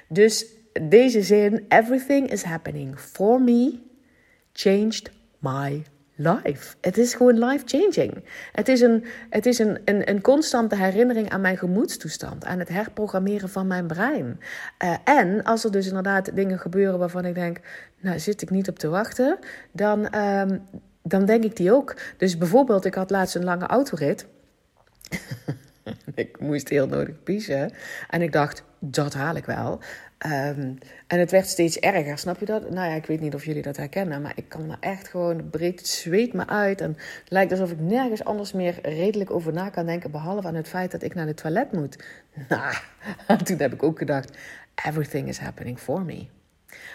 Dus 0.08 0.46
deze 0.82 1.22
zin, 1.22 1.66
everything 1.68 2.32
is 2.32 2.44
happening 2.44 3.00
for 3.00 3.42
me, 3.42 3.80
changed 4.54 5.12
my 5.40 5.84
life. 6.22 6.76
Het 6.82 6.98
is 6.98 7.14
gewoon 7.14 7.46
life-changing. 7.46 8.24
Het 8.52 8.68
is, 8.68 8.82
een, 8.82 9.06
het 9.30 9.46
is 9.46 9.60
een, 9.60 9.80
een, 9.86 10.10
een 10.10 10.22
constante 10.22 10.76
herinnering 10.76 11.30
aan 11.30 11.42
mijn 11.42 11.58
gemoedstoestand, 11.58 12.46
aan 12.46 12.60
het 12.60 12.70
herprogrammeren 12.70 13.50
van 13.50 13.68
mijn 13.68 13.88
brein. 13.88 14.40
Uh, 14.84 14.96
en 15.04 15.44
als 15.44 15.64
er 15.64 15.72
dus 15.72 15.88
inderdaad 15.88 16.36
dingen 16.36 16.60
gebeuren 16.60 17.00
waarvan 17.00 17.26
ik 17.26 17.36
denk, 17.36 17.60
nou 18.00 18.20
zit 18.20 18.42
ik 18.42 18.50
niet 18.50 18.70
op 18.70 18.80
te 18.80 18.90
wachten, 18.90 19.40
dan, 19.72 20.16
um, 20.16 20.68
dan 21.04 21.26
denk 21.26 21.44
ik 21.44 21.56
die 21.56 21.74
ook. 21.74 21.96
Dus 22.18 22.38
bijvoorbeeld, 22.38 22.86
ik 22.86 22.96
had 22.96 23.10
laatst 23.10 23.36
een 23.36 23.44
lange 23.44 23.66
autorit. 23.66 24.26
ik 26.16 26.40
moest 26.40 26.70
heel 26.70 26.88
nodig 26.88 27.24
piezen. 27.24 27.72
En 28.10 28.22
ik 28.22 28.32
dacht, 28.32 28.64
dat 28.80 29.14
haal 29.14 29.36
ik 29.36 29.46
wel. 29.46 29.80
Um, 30.26 30.78
en 31.08 31.20
het 31.20 31.32
werd 31.32 31.48
steeds 31.48 31.80
erger, 31.80 32.18
snap 32.18 32.40
je 32.40 32.46
dat? 32.46 32.70
Nou 32.70 32.90
ja, 32.90 32.96
ik 32.96 33.06
weet 33.06 33.20
niet 33.20 33.34
of 33.34 33.46
jullie 33.46 33.62
dat 33.62 33.78
herkennen, 33.78 34.22
maar 34.22 34.32
ik 34.36 34.50
kan 34.50 34.70
er 34.70 34.78
echt 34.80 35.08
gewoon, 35.08 35.50
breed 35.50 35.80
het 35.80 35.88
zweet 35.88 36.34
me 36.34 36.48
uit. 36.48 36.82
En 36.82 36.90
het 36.90 37.32
lijkt 37.32 37.52
alsof 37.52 37.72
ik 37.72 37.80
nergens 37.80 38.24
anders 38.24 38.52
meer 38.52 38.80
redelijk 38.82 39.32
over 39.32 39.54
na 39.54 39.70
kan 39.70 39.86
denken, 39.86 40.12
behalve 40.12 40.48
aan 40.48 40.56
het 40.56 40.68
feit 40.68 40.92
dat 40.92 41.04
ik 41.04 41.14
naar 41.16 41.26
de 41.26 41.34
toilet 41.34 41.72
moet. 41.72 41.98
Nou, 42.50 42.74
toen 43.44 43.58
heb 43.58 43.74
ik 43.74 43.84
ook 43.84 43.98
gedacht, 43.98 44.38
everything 44.86 45.28
is 45.28 45.38
happening 45.38 45.80
for 45.80 46.02
me. 46.02 46.26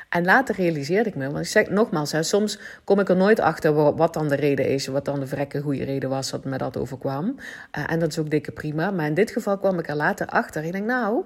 En 0.09 0.25
later 0.25 0.55
realiseerde 0.55 1.09
ik 1.09 1.15
me, 1.15 1.27
want 1.27 1.45
ik 1.45 1.51
zeg 1.51 1.69
nogmaals, 1.69 2.12
hè, 2.12 2.23
soms 2.23 2.59
kom 2.85 3.01
ik 3.01 3.09
er 3.09 3.17
nooit 3.17 3.41
achter 3.41 3.95
wat 3.97 4.12
dan 4.12 4.29
de 4.29 4.35
reden 4.35 4.69
is, 4.69 4.87
wat 4.87 5.05
dan 5.05 5.21
de 5.21 5.27
vrekke 5.27 5.61
goede 5.61 5.85
reden 5.85 6.09
was 6.09 6.31
dat 6.31 6.45
me 6.45 6.59
dat 6.59 6.77
overkwam. 6.77 7.35
Uh, 7.79 7.93
en 7.93 7.99
dat 7.99 8.09
is 8.09 8.19
ook 8.19 8.31
dikke 8.31 8.53
prima. 8.53 8.91
Maar 8.91 9.07
in 9.07 9.15
dit 9.15 9.31
geval 9.31 9.59
kwam 9.59 9.79
ik 9.79 9.89
er 9.89 9.97
later 9.97 10.27
achter. 10.27 10.65
Ik 10.65 10.73
denk, 10.73 10.87
nou, 10.87 11.25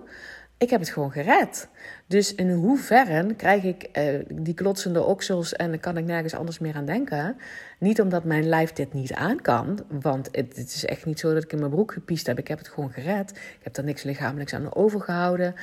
ik 0.61 0.71
heb 0.71 0.81
het 0.81 0.91
gewoon 0.91 1.13
gered. 1.13 1.69
Dus 2.07 2.35
in 2.35 2.51
hoeverre 2.51 3.35
krijg 3.35 3.63
ik 3.63 3.89
uh, 3.99 4.05
die 4.29 4.55
klotsende 4.55 5.03
oksels 5.03 5.53
en 5.53 5.81
kan 5.81 5.97
ik 5.97 6.05
nergens 6.05 6.35
anders 6.35 6.59
meer 6.59 6.75
aan 6.75 6.85
denken? 6.85 7.37
Niet 7.79 8.01
omdat 8.01 8.25
mijn 8.25 8.49
lijf 8.49 8.73
dit 8.73 8.93
niet 8.93 9.13
aan 9.13 9.41
kan, 9.41 9.85
want 9.89 10.29
het, 10.33 10.57
het, 10.57 10.75
is 10.75 10.85
echt 10.85 11.05
niet 11.05 11.21
zo 11.21 11.35
dat 11.35 11.43
ik 11.43 11.53
in 11.53 11.59
mijn 11.59 11.71
broek 11.71 11.93
gepiest 11.93 12.27
heb. 12.27 12.39
Ik 12.39 12.49
heb 12.49 12.59
het 12.59 12.69
gewoon 12.69 12.91
gered. 12.91 13.31
Ik 13.31 13.61
heb 13.63 13.77
er 13.77 13.85
niks 13.85 14.03
lichamelijks 14.03 14.55
aan 14.55 14.75
overgehouden. 14.75 15.55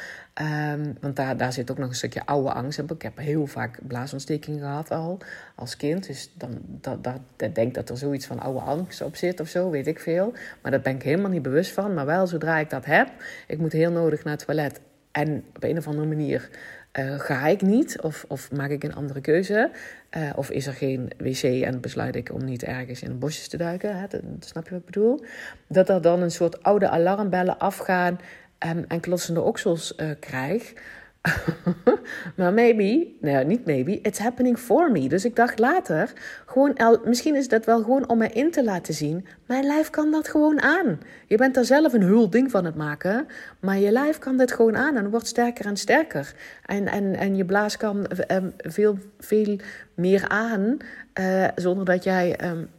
Um, 0.74 0.98
want 1.02 1.16
daar, 1.16 1.38
daar 1.38 1.54
zit 1.54 1.72
ook 1.72 1.78
nog 1.78 1.90
een 1.90 1.96
stukje 1.96 2.26
oude 2.26 2.52
angst. 2.52 2.80
Ik 2.80 3.02
heb 3.02 3.18
heel 3.18 3.48
vaak 3.48 3.80
blaasontstekingen 3.88 4.60
gehad 4.60 4.92
al 4.92 5.18
als 5.56 5.78
kind. 5.78 6.08
Dus 6.08 6.32
dan 6.34 6.58
dat, 6.64 7.04
dat, 7.04 7.20
dat 7.36 7.56
denk 7.56 7.74
dat 7.74 7.90
er 7.90 7.98
zoiets 7.98 8.26
van 8.26 8.40
oude 8.40 8.60
angst 8.60 9.02
op 9.02 9.16
zit 9.16 9.40
of 9.40 9.48
zo, 9.48 9.70
weet 9.70 9.88
ik 9.88 10.00
veel. 10.00 10.34
Maar 10.62 10.72
daar 10.72 10.82
ben 10.82 10.96
ik 10.96 11.04
helemaal 11.04 11.32
niet 11.32 11.42
bewust 11.42 11.72
van. 11.72 11.94
Maar 11.94 12.06
wel 12.06 12.28
zodra 12.28 12.58
ik 12.58 12.70
dat 12.70 12.86
heb, 12.86 13.10
ik 13.48 13.58
moet 13.58 13.72
heel 13.72 13.92
nodig 13.92 14.24
naar 14.24 14.34
het 14.34 14.46
toilet. 14.46 14.80
En 15.18 15.44
op 15.56 15.64
een 15.64 15.78
of 15.78 15.88
andere 15.88 16.08
manier 16.08 16.50
uh, 17.00 17.20
ga 17.20 17.48
ik 17.48 17.62
niet? 17.62 18.02
Of, 18.02 18.26
of 18.28 18.52
maak 18.52 18.70
ik 18.70 18.84
een 18.84 18.96
andere 18.96 19.22
keuze? 19.22 19.72
Uh, 20.18 20.30
of 20.36 20.50
is 20.50 20.68
er 20.68 20.74
geen 20.74 21.12
wc 21.18 21.44
en 21.44 21.82
besluit 21.82 22.16
ik 22.16 22.34
om 22.34 22.46
niet 22.46 22.64
ergens 22.64 23.02
in 23.02 23.10
de 23.10 23.16
bosjes 23.16 23.48
te 23.48 23.58
duiken? 23.58 23.98
Hè? 23.98 24.06
Snap 24.40 24.64
je 24.64 24.72
wat 24.72 24.80
ik 24.80 24.86
bedoel? 24.86 25.24
Dat 25.68 25.90
er 25.90 26.02
dan 26.02 26.22
een 26.22 26.32
soort 26.32 26.64
oude 26.64 26.90
alarmbellen 26.90 27.60
afgaan 27.60 28.20
en, 28.58 28.88
en 28.88 29.00
klotsende 29.00 29.42
oksels 29.42 29.94
uh, 29.98 30.10
krijg. 30.20 30.74
maar 32.38 32.54
maybe, 32.54 33.08
nou 33.22 33.46
niet 33.46 33.66
maybe, 33.66 34.00
it's 34.02 34.20
happening 34.20 34.58
for 34.60 34.92
me. 34.92 35.10
Dus 35.10 35.26
ik 35.26 35.36
dacht 35.36 35.60
later, 35.60 36.14
gewoon, 36.46 36.78
misschien 37.06 37.36
is 37.36 37.48
dat 37.48 37.66
wel 37.66 37.82
gewoon 37.82 38.10
om 38.10 38.18
mij 38.18 38.30
in 38.30 38.52
te 38.52 38.64
laten 38.64 38.94
zien. 38.94 39.28
Mijn 39.46 39.66
lijf 39.66 39.90
kan 39.90 40.12
dat 40.12 40.28
gewoon 40.28 40.62
aan. 40.62 41.00
Je 41.28 41.38
bent 41.38 41.56
daar 41.56 41.66
zelf 41.66 41.94
een 41.94 42.02
hul 42.02 42.30
ding 42.30 42.52
van 42.52 42.66
het 42.66 42.76
maken, 42.76 43.28
maar 43.60 43.78
je 43.78 43.92
lijf 43.92 44.18
kan 44.20 44.38
dit 44.38 44.52
gewoon 44.52 44.78
aan 44.78 44.96
en 44.96 45.10
wordt 45.10 45.28
sterker 45.28 45.66
en 45.66 45.78
sterker. 45.78 46.34
En, 46.66 46.88
en, 46.88 47.16
en 47.16 47.36
je 47.36 47.46
blaas 47.46 47.78
kan 47.78 48.08
um, 48.32 48.54
veel, 48.58 48.98
veel 49.20 49.58
meer 49.94 50.28
aan, 50.28 50.78
uh, 51.20 51.48
zonder 51.56 51.86
dat 51.86 52.04
jij 52.04 52.50
um, 52.50 52.70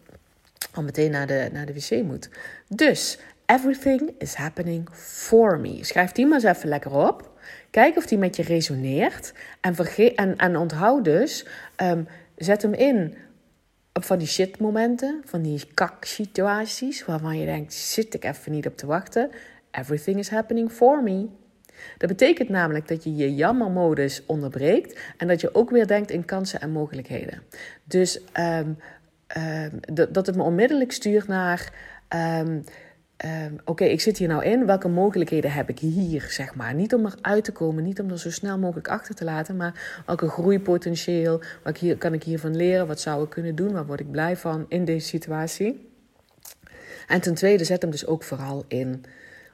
al 0.74 0.82
meteen 0.82 1.10
naar 1.10 1.26
de, 1.26 1.48
naar 1.52 1.66
de 1.66 1.72
wc 1.72 2.02
moet. 2.02 2.28
Dus, 2.68 3.18
everything 3.46 4.10
is 4.18 4.34
happening 4.34 4.88
for 4.92 5.58
me. 5.58 5.84
Schrijf 5.84 6.12
die 6.12 6.26
maar 6.26 6.44
eens 6.44 6.56
even 6.56 6.68
lekker 6.68 6.90
op. 6.90 7.37
Kijk 7.70 7.96
of 7.96 8.06
die 8.06 8.18
met 8.18 8.36
je 8.36 8.42
resoneert. 8.42 9.32
En, 9.60 9.74
vergeet, 9.74 10.14
en, 10.14 10.36
en 10.36 10.56
onthoud 10.56 11.04
dus, 11.04 11.46
um, 11.82 12.08
zet 12.36 12.62
hem 12.62 12.74
in 12.74 13.14
op 13.92 14.04
van 14.04 14.18
die 14.18 14.26
shit-momenten, 14.26 15.22
van 15.24 15.42
die 15.42 15.64
kak-situaties, 15.74 17.04
waarvan 17.04 17.38
je 17.38 17.46
denkt: 17.46 17.74
zit 17.74 18.14
ik 18.14 18.24
even 18.24 18.52
niet 18.52 18.66
op 18.66 18.76
te 18.76 18.86
wachten. 18.86 19.30
Everything 19.70 20.18
is 20.18 20.28
happening 20.28 20.72
for 20.72 21.02
me. 21.02 21.26
Dat 21.98 22.08
betekent 22.08 22.48
namelijk 22.48 22.88
dat 22.88 23.04
je 23.04 23.16
je 23.16 23.34
jammermodus 23.34 24.22
onderbreekt 24.26 25.00
en 25.16 25.28
dat 25.28 25.40
je 25.40 25.54
ook 25.54 25.70
weer 25.70 25.86
denkt 25.86 26.10
in 26.10 26.24
kansen 26.24 26.60
en 26.60 26.70
mogelijkheden. 26.70 27.42
Dus 27.84 28.20
um, 28.38 28.78
um, 29.36 29.80
dat 30.12 30.26
het 30.26 30.36
me 30.36 30.42
onmiddellijk 30.42 30.92
stuurt 30.92 31.26
naar. 31.26 31.72
Um, 33.24 33.58
Oké, 33.64 33.84
ik 33.84 34.00
zit 34.00 34.18
hier 34.18 34.28
nou 34.28 34.44
in. 34.44 34.66
Welke 34.66 34.88
mogelijkheden 34.88 35.52
heb 35.52 35.68
ik 35.68 35.78
hier, 35.78 36.26
zeg 36.28 36.54
maar? 36.54 36.74
Niet 36.74 36.94
om 36.94 37.06
eruit 37.06 37.44
te 37.44 37.52
komen, 37.52 37.84
niet 37.84 38.00
om 38.00 38.10
er 38.10 38.18
zo 38.18 38.30
snel 38.30 38.58
mogelijk 38.58 38.88
achter 38.88 39.14
te 39.14 39.24
laten, 39.24 39.56
maar 39.56 40.02
welke 40.06 40.28
groeipotentieel, 40.28 41.40
wat 41.62 41.78
hier, 41.78 41.96
kan 41.96 42.12
ik 42.14 42.22
hiervan 42.22 42.56
leren? 42.56 42.86
Wat 42.86 43.00
zou 43.00 43.24
ik 43.24 43.30
kunnen 43.30 43.54
doen? 43.54 43.72
Waar 43.72 43.86
word 43.86 44.00
ik 44.00 44.10
blij 44.10 44.36
van 44.36 44.66
in 44.68 44.84
deze 44.84 45.06
situatie? 45.06 45.88
En 47.06 47.20
ten 47.20 47.34
tweede, 47.34 47.64
zet 47.64 47.82
hem 47.82 47.90
dus 47.90 48.06
ook 48.06 48.22
vooral 48.22 48.64
in 48.68 49.04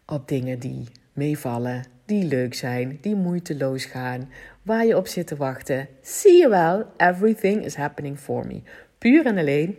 op 0.07 0.29
dingen 0.29 0.59
die 0.59 0.89
meevallen, 1.13 1.85
die 2.05 2.25
leuk 2.25 2.55
zijn, 2.55 2.99
die 3.01 3.15
moeiteloos 3.15 3.85
gaan, 3.85 4.31
waar 4.63 4.87
je 4.87 4.97
op 4.97 5.07
zit 5.07 5.27
te 5.27 5.37
wachten. 5.37 5.89
Zie 6.01 6.33
je 6.33 6.49
wel, 6.49 6.87
everything 6.97 7.65
is 7.65 7.75
happening 7.75 8.19
for 8.19 8.47
me. 8.47 8.63
Puur 8.99 9.27
en 9.27 9.39
alleen 9.39 9.79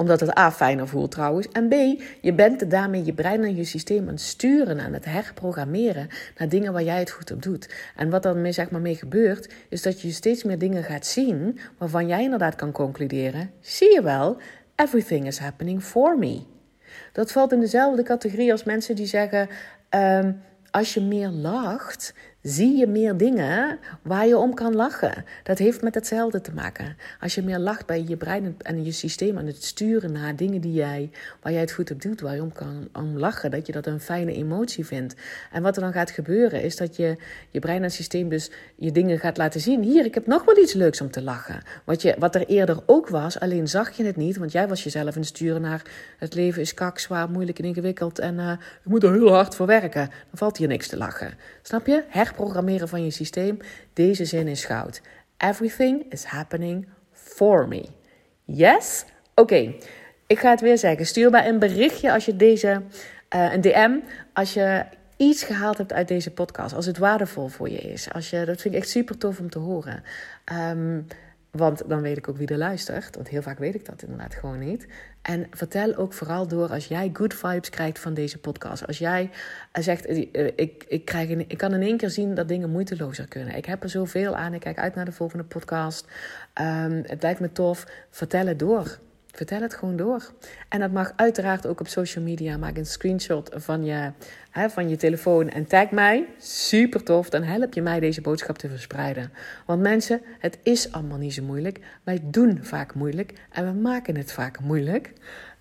omdat 0.00 0.20
het 0.20 0.38
A 0.38 0.52
fijner 0.52 0.88
voelt 0.88 1.10
trouwens. 1.10 1.48
En 1.48 1.68
B, 1.68 2.02
je 2.20 2.32
bent 2.32 2.70
daarmee 2.70 3.04
je 3.04 3.12
brein 3.12 3.44
en 3.44 3.56
je 3.56 3.64
systeem 3.64 4.02
aan 4.02 4.14
het 4.14 4.20
sturen, 4.20 4.80
aan 4.80 4.92
het 4.92 5.04
herprogrammeren 5.04 6.08
naar 6.38 6.48
dingen 6.48 6.72
waar 6.72 6.82
jij 6.82 6.98
het 6.98 7.10
goed 7.10 7.30
op 7.30 7.42
doet. 7.42 7.74
En 7.96 8.10
wat 8.10 8.22
dan 8.22 8.40
mee, 8.40 8.52
zeg 8.52 8.70
maar, 8.70 8.80
mee 8.80 8.94
gebeurt, 8.94 9.52
is 9.68 9.82
dat 9.82 10.00
je 10.00 10.10
steeds 10.10 10.44
meer 10.44 10.58
dingen 10.58 10.84
gaat 10.84 11.06
zien 11.06 11.58
waarvan 11.78 12.06
jij 12.06 12.22
inderdaad 12.22 12.54
kan 12.54 12.72
concluderen: 12.72 13.50
zie 13.60 13.94
je 13.94 14.02
wel, 14.02 14.36
everything 14.76 15.26
is 15.26 15.38
happening 15.38 15.82
for 15.82 16.18
me. 16.18 16.42
Dat 17.12 17.32
valt 17.32 17.52
in 17.52 17.60
dezelfde 17.60 18.02
categorie 18.02 18.52
als 18.52 18.64
mensen 18.64 18.96
die 18.96 19.06
zeggen: 19.06 19.48
um, 19.90 20.42
als 20.70 20.94
je 20.94 21.00
meer 21.00 21.28
lacht, 21.28 22.14
zie 22.42 22.76
je 22.76 22.86
meer 22.86 23.16
dingen 23.16 23.78
waar 24.02 24.26
je 24.26 24.36
om 24.36 24.54
kan 24.54 24.74
lachen. 24.74 25.24
Dat 25.42 25.58
heeft 25.58 25.82
met 25.82 25.94
hetzelfde 25.94 26.40
te 26.40 26.52
maken. 26.52 26.96
Als 27.20 27.34
je 27.34 27.42
meer 27.42 27.58
lacht, 27.58 27.86
bij 27.86 28.04
je 28.06 28.16
brein 28.16 28.56
en 28.58 28.84
je 28.84 28.92
systeem 28.92 29.38
aan 29.38 29.46
het 29.46 29.64
sturen 29.64 30.12
naar 30.12 30.36
dingen 30.36 30.60
die 30.60 30.72
jij, 30.72 31.10
waar 31.42 31.52
jij 31.52 31.60
het 31.60 31.72
goed 31.72 31.90
op 31.90 32.02
doet, 32.02 32.20
waar 32.20 32.34
je 32.34 32.42
om 32.42 32.52
kan 32.52 32.88
om 32.92 33.18
lachen, 33.18 33.50
dat 33.50 33.66
je 33.66 33.72
dat 33.72 33.86
een 33.86 34.00
fijne 34.00 34.32
emotie 34.32 34.86
vindt. 34.86 35.14
En 35.52 35.62
wat 35.62 35.76
er 35.76 35.82
dan 35.82 35.92
gaat 35.92 36.10
gebeuren, 36.10 36.62
is 36.62 36.76
dat 36.76 36.96
je 36.96 37.16
je 37.50 37.58
brein 37.58 37.82
en 37.82 37.90
systeem 37.90 38.28
dus 38.28 38.50
je 38.76 38.92
dingen 38.92 39.18
gaat 39.18 39.36
laten 39.36 39.60
zien. 39.60 39.82
Hier, 39.82 40.04
ik 40.04 40.14
heb 40.14 40.26
nog 40.26 40.44
wel 40.44 40.58
iets 40.58 40.72
leuks 40.72 41.00
om 41.00 41.10
te 41.10 41.22
lachen. 41.22 41.62
Wat, 41.84 42.02
je, 42.02 42.14
wat 42.18 42.34
er 42.34 42.46
eerder 42.46 42.82
ook 42.86 43.08
was, 43.08 43.40
alleen 43.40 43.68
zag 43.68 43.90
je 43.90 44.04
het 44.04 44.16
niet, 44.16 44.36
want 44.36 44.52
jij 44.52 44.68
was 44.68 44.84
jezelf 44.84 45.14
aan 45.14 45.20
het 45.20 45.26
sturen 45.26 45.60
naar 45.60 45.82
het 46.18 46.34
leven 46.34 46.62
is 46.62 46.74
kak, 46.74 46.98
zwaar, 46.98 47.30
moeilijk 47.30 47.58
en 47.58 47.64
ingewikkeld 47.64 48.18
en 48.18 48.34
uh, 48.34 48.50
ik 48.50 48.58
moet 48.84 49.02
er 49.02 49.12
heel 49.12 49.32
hard 49.32 49.54
voor 49.54 49.66
werken. 49.66 50.08
Dan 50.08 50.38
valt 50.38 50.56
hier 50.56 50.68
niks 50.68 50.88
te 50.88 50.96
lachen. 50.96 51.34
Snap 51.62 51.86
je? 51.86 52.02
Herprogrammeren 52.30 52.88
van 52.88 53.04
je 53.04 53.10
systeem. 53.10 53.58
Deze 53.92 54.24
zin 54.24 54.48
is 54.48 54.64
goud. 54.64 55.00
Everything 55.36 56.12
is 56.12 56.24
happening 56.24 56.88
for 57.12 57.68
me. 57.68 57.84
Yes? 58.44 59.04
Oké, 59.34 59.74
ik 60.26 60.38
ga 60.38 60.50
het 60.50 60.60
weer 60.60 60.78
zeggen. 60.78 61.06
Stuur 61.06 61.30
mij 61.30 61.48
een 61.48 61.58
berichtje 61.58 62.12
als 62.12 62.24
je 62.24 62.36
deze, 62.36 62.82
uh, 63.34 63.52
een 63.52 63.60
DM, 63.60 63.90
als 64.32 64.54
je 64.54 64.84
iets 65.16 65.42
gehaald 65.42 65.78
hebt 65.78 65.92
uit 65.92 66.08
deze 66.08 66.30
podcast. 66.30 66.74
Als 66.74 66.86
het 66.86 66.98
waardevol 66.98 67.48
voor 67.48 67.68
je 67.70 67.78
is. 67.78 68.12
Als 68.12 68.30
je, 68.30 68.44
dat 68.44 68.60
vind 68.60 68.74
ik 68.74 68.80
echt 68.80 68.90
super 68.90 69.18
tof 69.18 69.38
om 69.38 69.50
te 69.50 69.58
horen. 69.58 70.02
Um, 70.70 71.06
want 71.50 71.82
dan 71.88 72.00
weet 72.00 72.16
ik 72.16 72.28
ook 72.28 72.36
wie 72.36 72.46
er 72.46 72.56
luistert. 72.56 73.16
Want 73.16 73.28
heel 73.28 73.42
vaak 73.42 73.58
weet 73.58 73.74
ik 73.74 73.84
dat 73.84 74.02
inderdaad 74.02 74.34
gewoon 74.34 74.58
niet. 74.58 74.86
En 75.22 75.46
vertel 75.50 75.96
ook 75.96 76.12
vooral 76.12 76.46
door 76.46 76.70
als 76.70 76.86
jij 76.86 77.10
good 77.12 77.34
vibes 77.34 77.70
krijgt 77.70 77.98
van 77.98 78.14
deze 78.14 78.38
podcast. 78.38 78.86
Als 78.86 78.98
jij 78.98 79.30
eh, 79.72 79.82
zegt, 79.82 80.06
eh, 80.06 80.46
ik, 80.56 80.84
ik, 80.88 81.04
krijg 81.04 81.28
ik 81.28 81.58
kan 81.58 81.74
in 81.74 81.82
één 81.82 81.96
keer 81.96 82.10
zien 82.10 82.34
dat 82.34 82.48
dingen 82.48 82.70
moeitelozer 82.70 83.28
kunnen. 83.28 83.56
Ik 83.56 83.64
heb 83.64 83.82
er 83.82 83.88
zoveel 83.88 84.36
aan. 84.36 84.54
Ik 84.54 84.60
kijk 84.60 84.78
uit 84.78 84.94
naar 84.94 85.04
de 85.04 85.12
volgende 85.12 85.44
podcast. 85.44 86.06
Um, 86.60 87.02
het 87.06 87.22
lijkt 87.22 87.40
me 87.40 87.52
tof. 87.52 87.86
Vertel 88.10 88.46
het 88.46 88.58
door. 88.58 88.98
Vertel 89.32 89.60
het 89.60 89.74
gewoon 89.74 89.96
door. 89.96 90.32
En 90.68 90.80
dat 90.80 90.92
mag 90.92 91.12
uiteraard 91.16 91.66
ook 91.66 91.80
op 91.80 91.88
social 91.88 92.24
media. 92.24 92.56
Maak 92.56 92.76
een 92.76 92.86
screenshot 92.86 93.50
van 93.54 93.84
je, 93.84 94.12
hè, 94.50 94.70
van 94.70 94.88
je 94.88 94.96
telefoon 94.96 95.48
en 95.48 95.66
tag 95.66 95.90
mij. 95.90 96.26
Super 96.38 97.02
tof. 97.02 97.30
Dan 97.30 97.42
help 97.42 97.74
je 97.74 97.82
mij 97.82 98.00
deze 98.00 98.20
boodschap 98.20 98.58
te 98.58 98.68
verspreiden. 98.68 99.32
Want 99.66 99.80
mensen, 99.80 100.20
het 100.38 100.58
is 100.62 100.92
allemaal 100.92 101.18
niet 101.18 101.34
zo 101.34 101.42
moeilijk. 101.42 101.80
Wij 102.04 102.20
doen 102.22 102.58
vaak 102.62 102.94
moeilijk 102.94 103.32
en 103.52 103.66
we 103.66 103.80
maken 103.80 104.16
het 104.16 104.32
vaak 104.32 104.60
moeilijk. 104.60 105.12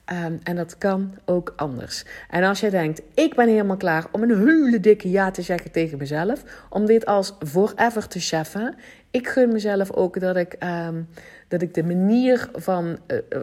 Ehm, 0.10 0.38
en 0.43 0.55
dat 0.55 0.77
kan 0.77 1.15
ook 1.25 1.53
anders. 1.55 2.05
En 2.29 2.43
als 2.43 2.60
je 2.60 2.69
denkt, 2.69 3.01
ik 3.13 3.36
ben 3.36 3.47
helemaal 3.47 3.77
klaar 3.77 4.05
om 4.12 4.23
een 4.23 4.47
hele 4.47 4.79
dikke 4.79 5.10
ja 5.10 5.32
te 5.32 5.41
zeggen 5.41 5.71
tegen 5.71 5.97
mezelf, 5.97 6.65
om 6.69 6.86
dit 6.86 7.05
als 7.05 7.36
forever 7.45 8.08
te 8.08 8.19
cheffen. 8.19 8.75
Ik 9.12 9.27
gun 9.27 9.51
mezelf 9.51 9.91
ook 9.91 10.19
dat 10.19 10.36
ik, 10.36 10.53
ehm, 10.53 11.01
dat 11.49 11.62
ik 11.62 11.73
de 11.73 11.83
manier 11.83 12.49
van 12.53 12.97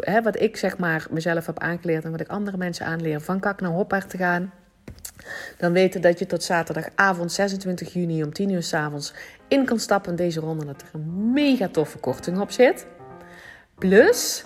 uh, 0.06 0.18
wat 0.22 0.40
ik 0.40 0.56
zeg 0.56 0.78
maar 0.78 1.06
mezelf 1.10 1.46
heb 1.46 1.58
aangeleerd 1.58 2.04
en 2.04 2.10
wat 2.10 2.20
ik 2.20 2.28
andere 2.28 2.56
mensen 2.56 2.86
aanleer, 2.86 3.20
van 3.20 3.40
kak 3.40 3.60
naar 3.60 3.70
hopper 3.70 4.06
te 4.06 4.16
gaan. 4.16 4.52
Dan 5.58 5.72
weten 5.72 6.00
dat 6.00 6.18
je 6.18 6.26
tot 6.26 6.42
zaterdagavond 6.42 7.32
26 7.32 7.92
juni 7.92 8.22
om 8.22 8.32
10 8.32 8.50
uur 8.50 8.62
s 8.62 8.74
avonds 8.74 9.14
in 9.48 9.64
kan 9.64 9.78
stappen 9.78 10.16
deze 10.16 10.40
ronde. 10.40 10.64
Dat 10.64 10.82
er 10.82 10.88
een 10.92 11.32
mega 11.32 11.68
toffe 11.68 11.98
korting 11.98 12.38
op 12.38 12.50
zit. 12.50 12.86
Plus 13.78 14.44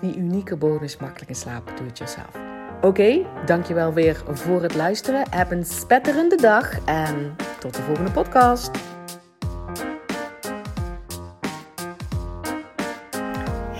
die 0.00 0.16
unieke 0.16 0.56
bonus 0.56 0.96
makkelijk 0.96 1.28
in 1.28 1.36
slapen 1.36 1.76
doe 1.76 1.86
het 1.86 1.98
jezelf. 1.98 2.36
Oké, 2.76 2.86
okay, 2.86 3.26
dankjewel 3.46 3.92
weer 3.92 4.22
voor 4.26 4.62
het 4.62 4.74
luisteren. 4.74 5.24
Heb 5.30 5.50
een 5.50 5.64
spetterende 5.64 6.36
dag 6.36 6.84
en 6.84 7.36
tot 7.58 7.74
de 7.74 7.82
volgende 7.82 8.10
podcast. 8.10 8.91